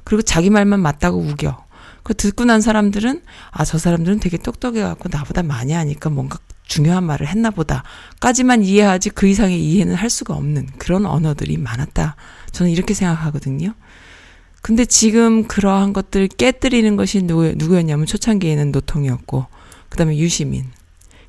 [0.04, 1.64] 그리고 자기 말만 맞다고 우겨.
[2.02, 7.04] 그 듣고 난 사람들은 아 저 사람들은 되게 똑똑해 갖고 나보다 많이 하니까 뭔가 중요한
[7.04, 12.16] 말을 했나 보다까지만 이해하지 그 이상의 이해는 할 수가 없는 그런 언어들이 많았다.
[12.52, 13.74] 저는 이렇게 생각하거든요.
[14.62, 19.46] 근데 지금 그러한 것들을 깨뜨리는 것이 누구, 누구였냐면 초창기에는 노통이었고
[19.88, 20.66] 그 다음에 유시민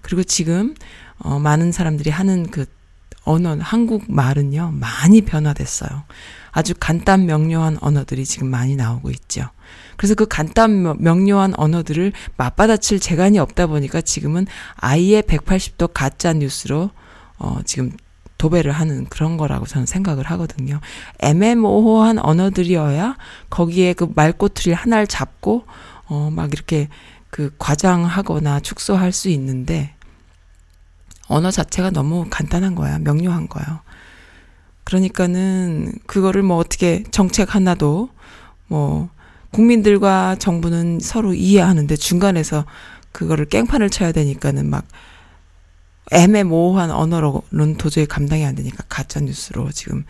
[0.02, 0.76] 그리고 지금
[1.20, 2.66] 어 많은 사람들이 하는 그
[3.24, 6.04] 언어, 한국 말은요, 많이 변화됐어요.
[6.52, 9.50] 아주 간단 명료한 언어들이 지금 많이 나오고 있죠.
[9.98, 16.90] 그래서 그 간단 명료한 언어들을 맞받아칠 재간이 없다 보니까 지금은 아예 180도 가짜 뉴스로
[17.38, 17.92] 어 지금
[18.40, 20.80] 도배를 하는 그런 거라고 저는 생각을 하거든요.
[21.20, 23.18] 애매모호한 언어들이어야
[23.50, 25.66] 거기에 그 말꼬투리 하나를 잡고
[26.08, 26.88] 어 막 이렇게
[27.30, 29.94] 그 과장하거나 축소할 수 있는데
[31.30, 33.00] 언어 자체가 너무 간단한 거야.
[33.00, 33.82] 명료한 거야.
[34.84, 38.10] 그러니까는 그거를 뭐 어떻게 정책 하나도
[38.68, 39.10] 뭐
[39.52, 42.66] 국민들과 정부는 서로 이해하는데 중간에서
[43.12, 44.86] 그거를 깽판을 쳐야 되니까는 막
[46.12, 50.06] 애매모호한 언어로는 도저히 감당이 안 되니까 가짜 뉴스로 지금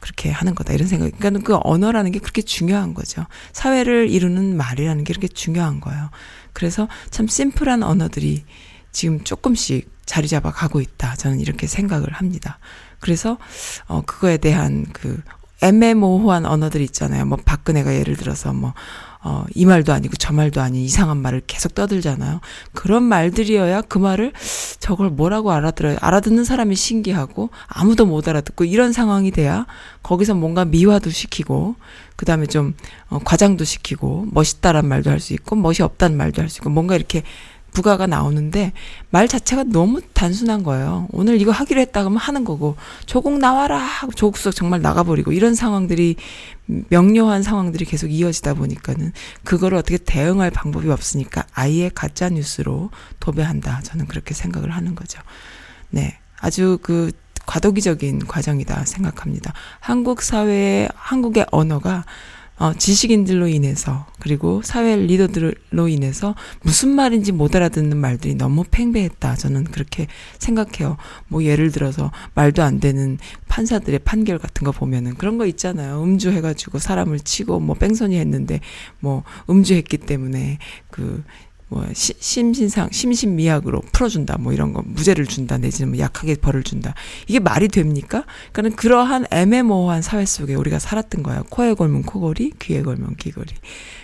[0.00, 1.16] 그렇게 하는 거다 이런 생각.
[1.18, 3.26] 그러니까 그 언어라는 게 그렇게 중요한 거죠.
[3.52, 6.10] 사회를 이루는 말이라는 게 그렇게 중요한 거예요.
[6.52, 8.44] 그래서 참 심플한 언어들이
[8.90, 11.16] 지금 조금씩 자리 잡아 가고 있다.
[11.16, 12.58] 저는 이렇게 생각을 합니다.
[13.00, 13.36] 그래서
[13.88, 15.20] 어 그거에 대한 그
[15.62, 17.24] 애매모호한 언어들 있잖아요.
[17.26, 18.72] 뭐 박근혜가 예를 들어서 뭐
[19.22, 22.40] 어, 이 말도 아니고 저 말도 아닌 이상한 말을 계속 떠들잖아요.
[22.72, 24.32] 그런 말들이어야 그 말을
[24.78, 25.96] 저걸 뭐라고 알아들어요.
[26.00, 29.66] 알아듣는 사람이 신기하고 아무도 못 알아듣고 이런 상황이 돼야
[30.04, 31.74] 거기서 뭔가 미화도 시키고
[32.14, 32.74] 그 다음에 좀
[33.08, 36.94] 어, 과장도 시키고 멋있다란 말도 할 수 있고 멋이 없다는 말도 할 수 있고 뭔가
[36.94, 37.24] 이렇게
[37.76, 38.72] 부가가 나오는데
[39.10, 41.08] 말 자체가 너무 단순한 거예요.
[41.12, 42.74] 오늘 이거 하기로 했다 그러면 하는 거고
[43.04, 46.16] 조국 나와라 조국석 정말 나가버리고 이런 상황들이
[46.64, 49.12] 명료한 상황들이 계속 이어지다 보니까는
[49.44, 52.88] 그거를 어떻게 대응할 방법이 없으니까 아예 가짜 뉴스로
[53.20, 53.82] 도배한다.
[53.82, 55.20] 저는 그렇게 생각을 하는 거죠.
[55.90, 56.18] 네.
[56.40, 57.12] 아주 그
[57.44, 59.52] 과도기적인 과정이다 생각합니다.
[59.80, 62.06] 한국 사회의 한국의 언어가
[62.58, 69.34] 어, 지식인들로 인해서 그리고 사회 리더들로 인해서 무슨 말인지 못 알아듣는 말들이 너무 팽배했다.
[69.36, 70.06] 저는 그렇게
[70.38, 70.96] 생각해요.
[71.28, 73.18] 뭐 예를 들어서 말도 안 되는
[73.48, 76.02] 판사들의 판결 같은 거 보면은 그런 거 있잖아요.
[76.02, 78.60] 음주해가지고 사람을 치고 뭐 뺑소니 했는데
[79.00, 80.58] 뭐 음주했기 때문에
[80.90, 81.22] 그
[81.68, 86.94] 뭐 시, 심신상 심신미약으로 풀어준다 뭐 이런 거 무죄를 준다 내지는 뭐 약하게 벌을 준다
[87.26, 88.24] 이게 말이 됩니까?
[88.52, 91.44] 그러니까 그러한 애매모호한 사회 속에 우리가 살았던 거예요.
[91.50, 93.52] 코에 걸면 코걸이, 귀에 걸면 귀걸이.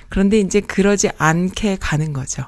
[0.09, 2.45] 그런데 이제 그러지 않게 가는 거죠.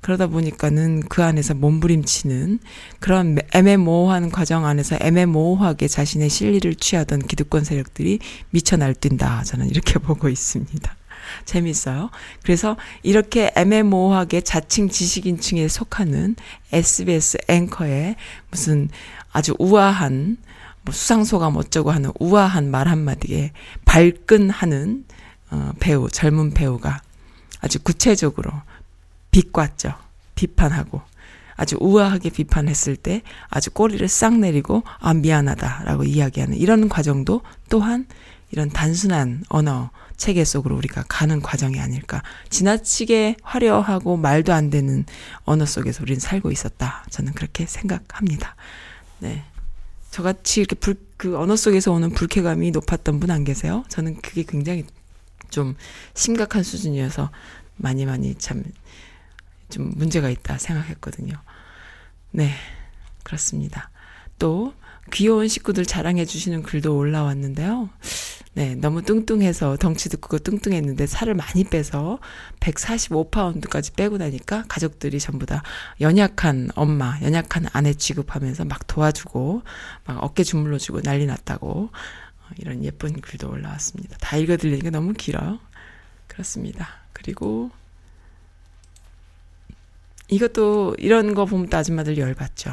[0.00, 2.60] 그러다 보니까는 그 안에서 몸부림치는
[3.00, 8.20] 그런 애매모호한 과정 안에서 애매모호하게 자신의 실리를 취하던 기득권 세력들이
[8.50, 9.42] 미쳐 날뛴다.
[9.44, 10.96] 저는 이렇게 보고 있습니다.
[11.44, 12.10] 재밌어요.
[12.42, 16.36] 그래서 이렇게 애매모호하게 자칭 지식인층에 속하는
[16.72, 18.16] SBS 앵커의
[18.50, 18.88] 무슨
[19.32, 20.38] 아주 우아한
[20.82, 23.52] 뭐 수상소감 어쩌고 하는 우아한 말 한마디에
[23.84, 25.04] 발끈하는
[25.50, 27.02] 어, 배우, 젊은 배우가
[27.60, 28.50] 아주 구체적으로
[29.30, 29.92] 비꼬았죠.
[30.34, 31.02] 비판하고
[31.56, 38.06] 아주 우아하게 비판했을 때 아주 꼬리를 싹 내리고 아 미안하다라고 이야기하는 이런 과정도 또한
[38.50, 42.22] 이런 단순한 언어 체계 속으로 우리가 가는 과정이 아닐까.
[42.50, 45.04] 지나치게 화려하고 말도 안 되는
[45.44, 47.04] 언어 속에서 우리는 살고 있었다.
[47.10, 48.56] 저는 그렇게 생각합니다.
[49.18, 49.44] 네.
[50.10, 53.84] 저같이 이렇게 불, 그 언어 속에서 오는 불쾌감이 높았던 분 안 계세요?
[53.88, 54.84] 저는 그게 굉장히
[55.50, 55.76] 좀
[56.14, 57.30] 심각한 수준이어서
[57.76, 58.64] 많이 많이 참
[59.68, 61.34] 좀 문제가 있다 생각했거든요.
[62.30, 62.54] 네,
[63.22, 63.90] 그렇습니다.
[64.38, 64.74] 또
[65.12, 67.90] 귀여운 식구들 자랑해 주시는 글도 올라왔는데요.
[68.54, 72.18] 네, 너무 뚱뚱해서 덩치도 크고 뚱뚱했는데 살을 많이 빼서
[72.60, 75.62] 145파운드까지 빼고 나니까 가족들이 전부 다
[76.00, 79.62] 연약한 엄마, 연약한 아내 취급하면서 막 도와주고
[80.06, 84.16] 막 어깨 주물러 주고 난리 났다고 어, 이런 예쁜 글도 올라왔습니다.
[84.22, 85.58] 다 읽어 드리니까 너무 길어요.
[86.26, 86.88] 그렇습니다.
[87.12, 87.70] 그리고
[90.28, 92.70] 이것도 이런 거 보면 또 아줌마들 열받죠.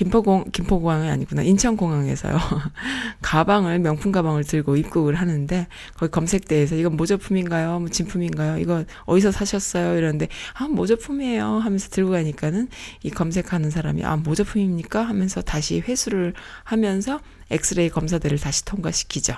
[0.00, 1.42] 김포공, 김포공항이 아니구나.
[1.42, 2.34] 인천공항에서요.
[3.20, 7.80] 가방을, 명품 가방을 들고 입국을 하는데, 거기 검색대에서 이건 모조품인가요?
[7.80, 8.56] 뭐 진품인가요?
[8.56, 9.98] 이거 어디서 사셨어요?
[9.98, 11.44] 이러는데, 아, 모조품이에요.
[11.44, 12.68] 하면서 들고 가니까는
[13.02, 15.02] 이 검색하는 사람이, 아, 모조품입니까?
[15.02, 16.32] 하면서 다시 회수를
[16.64, 17.20] 하면서
[17.50, 19.34] 엑스레이 검사대를 다시 통과시키죠.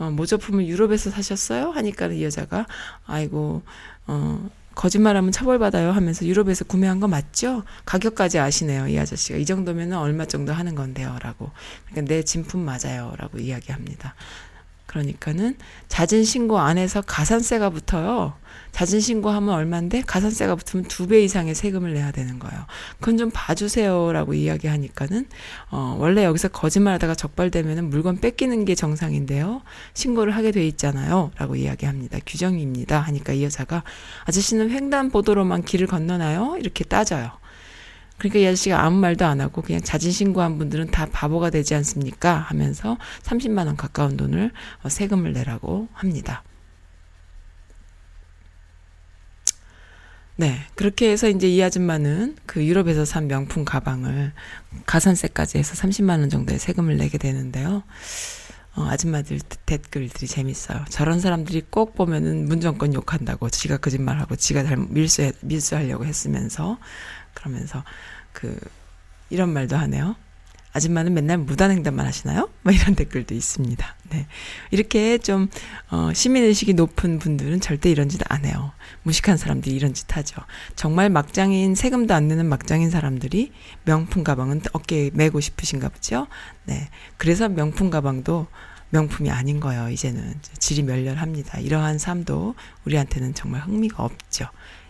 [0.00, 1.70] 어, 모조품을 유럽에서 사셨어요?
[1.70, 2.66] 하니까 이 여자가,
[3.06, 3.62] 아이고,
[4.08, 7.62] 어, 거짓말하면 처벌받아요 하면서 유럽에서 구매한 거 맞죠?
[7.84, 9.38] 가격까지 아시네요, 이 아저씨가.
[9.38, 11.50] 이 정도면 얼마 정도 하는 건데요, 라고.
[11.86, 14.14] 그러니까 내 진품 맞아요, 라고 이야기합니다.
[14.86, 15.56] 그러니까는
[15.88, 18.34] 자진 신고 안에서 가산세가 붙어요.
[18.74, 22.64] 자진 신고하면 얼마인데 가산세가 붙으면 두 배 이상의 세금을 내야 되는 거예요.
[22.98, 25.26] 그건 좀 봐주세요라고 이야기하니까는
[25.70, 29.62] 어 원래 여기서 거짓말하다가 적발되면은 물건 뺏기는 게 정상인데요.
[29.92, 32.18] 신고를 하게 돼 있잖아요.라고 이야기합니다.
[32.26, 33.00] 규정입니다.
[33.00, 33.84] 하니까 이 여자가
[34.24, 36.56] 아저씨는 횡단 보도로만 길을 건너나요?
[36.58, 37.30] 이렇게 따져요.
[38.18, 42.38] 그러니까 이 아저씨가 아무 말도 안 하고 그냥 자진 신고한 분들은 다 바보가 되지 않습니까?
[42.38, 44.50] 하면서 30만 원 가까운 돈을
[44.82, 46.42] 어, 세금을 내라고 합니다.
[50.36, 50.58] 네.
[50.74, 54.32] 그렇게 해서 이제 이 아줌마는 그 유럽에서 산 명품 가방을
[54.86, 57.84] 가산세까지 해서 30만 원 정도의 세금을 내게 되는데요.
[58.74, 60.84] 어, 아줌마들 댓글들이 재밌어요.
[60.90, 66.78] 저런 사람들이 꼭 보면은 문정권 욕한다고 지가 거짓말하고 지가 잘 밀수 밀수하려고 했으면서
[67.34, 67.84] 그러면서
[68.32, 68.58] 그
[69.30, 70.16] 이런 말도 하네요.
[70.72, 72.50] 아줌마는 맨날 무단횡단만 하시나요?
[72.62, 73.94] 뭐 이런 댓글도 있습니다.
[74.10, 74.26] 네.
[74.72, 75.48] 이렇게 좀,
[75.92, 78.72] 어, 시민의식이 높은 분들은 절대 이런 짓 안 해요.
[79.04, 80.40] 무식한 사람들이 이런 짓 하죠.
[80.74, 83.52] 정말 막장인, 세금도 안 내는 막장인 사람들이
[83.84, 86.26] 명품 가방은 어깨에 메고 싶으신가 보죠?
[86.64, 86.88] 네.
[87.16, 88.46] 그래서 명품 가방도
[88.90, 90.34] 명품이 아닌 거예요, 이제는.
[90.58, 91.60] 질이 멸렬합니다.
[91.60, 92.54] 이러한 삶도
[92.84, 94.46] 우리한테는 정말 흥미가 없죠.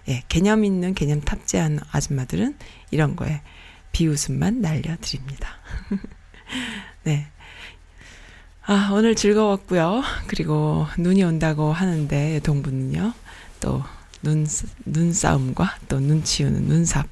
[0.08, 2.56] 예, 개념 있는 개념 탑재한 아줌마들은
[2.90, 3.40] 이런 거에
[3.92, 5.48] 비웃음만 날려드립니다.
[7.04, 7.26] 네.
[8.66, 10.02] 아, 오늘 즐거웠고요.
[10.26, 13.12] 그리고 눈이 온다고 하는데 동부는요.
[13.60, 13.82] 또
[14.24, 14.46] 눈,
[14.86, 17.06] 눈싸움과 또 눈치우는 눈삽.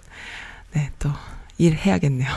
[0.72, 1.10] 네, 또
[1.58, 2.28] 일해야겠네요.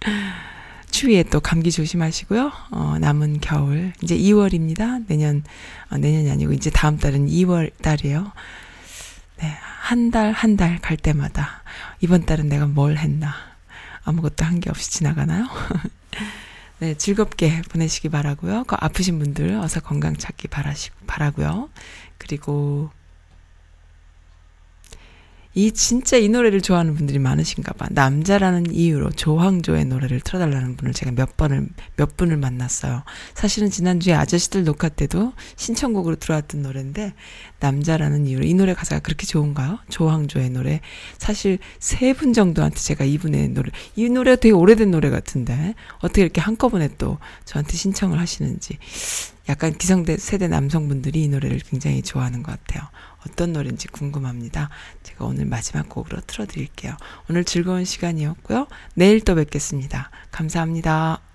[0.90, 2.52] 추위에 또 감기 조심하시고요.
[2.70, 3.92] 어, 남은 겨울.
[4.02, 5.04] 이제 2월입니다.
[5.06, 5.42] 내년,
[5.90, 8.32] 어, 내년이 아니고 이제 다음 달은 2월 달이에요.
[9.38, 11.62] 네, 한 달, 한 달 갈 때마다
[12.00, 13.34] 이번 달은 내가 뭘 했나.
[14.04, 15.46] 아무것도 한 게 없이 지나가나요?
[16.80, 18.64] 네, 즐겁게 보내시기 바라고요.
[18.64, 21.68] 그 아프신 분들 어서 건강 찾기 바라시고 바라고요.
[22.18, 22.90] 그리고
[25.52, 27.88] 이 진짜 이 노래를 좋아하는 분들이 많으신가 봐.
[27.90, 33.02] 남자라는 이유로 조항조의 노래를 틀어달라는 분을 제가 몇 번을, 몇 분을 만났어요.
[33.34, 37.14] 사실은 지난주에 아저씨들 녹화 때도 신청곡으로 들어왔던 노래인데,
[37.58, 38.44] 남자라는 이유로.
[38.44, 39.80] 이 노래 가사가 그렇게 좋은가요?
[39.88, 40.80] 조항조의 노래.
[41.18, 46.40] 사실 세 분 정도한테 제가 이분의 노래, 이 노래가 되게 오래된 노래 같은데, 어떻게 이렇게
[46.40, 48.78] 한꺼번에 또 저한테 신청을 하시는지.
[49.48, 52.88] 약간 기성대 세대 남성분들이 이 노래를 굉장히 좋아하는 것 같아요.
[53.26, 54.70] 어떤 노래인지 궁금합니다.
[55.02, 56.96] 제가 오늘 마지막 곡으로 틀어드릴게요.
[57.28, 58.66] 오늘 즐거운 시간이었고요.
[58.94, 60.10] 내일 또 뵙겠습니다.
[60.30, 61.29] 감사합니다.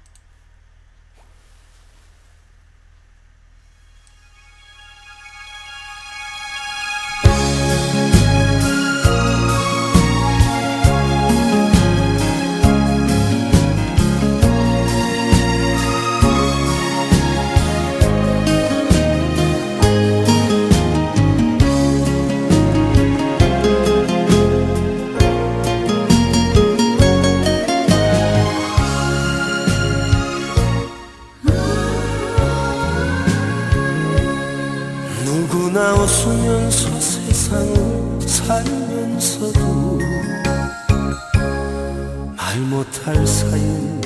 [42.75, 44.01] 못할 사연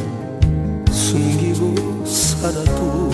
[0.92, 3.10] 숨기고 살아도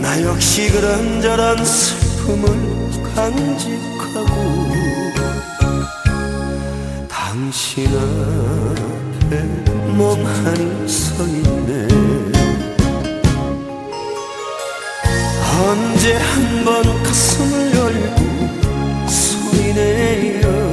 [0.00, 4.32] 나 역시 그런저런 슬픔을 간직하고
[7.06, 9.44] 당신 앞에
[9.94, 11.88] 멍하니 서 있네.
[15.60, 20.71] 언제 한번 가슴을 열고 소리내요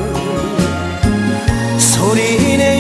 [2.10, 2.79] 소리내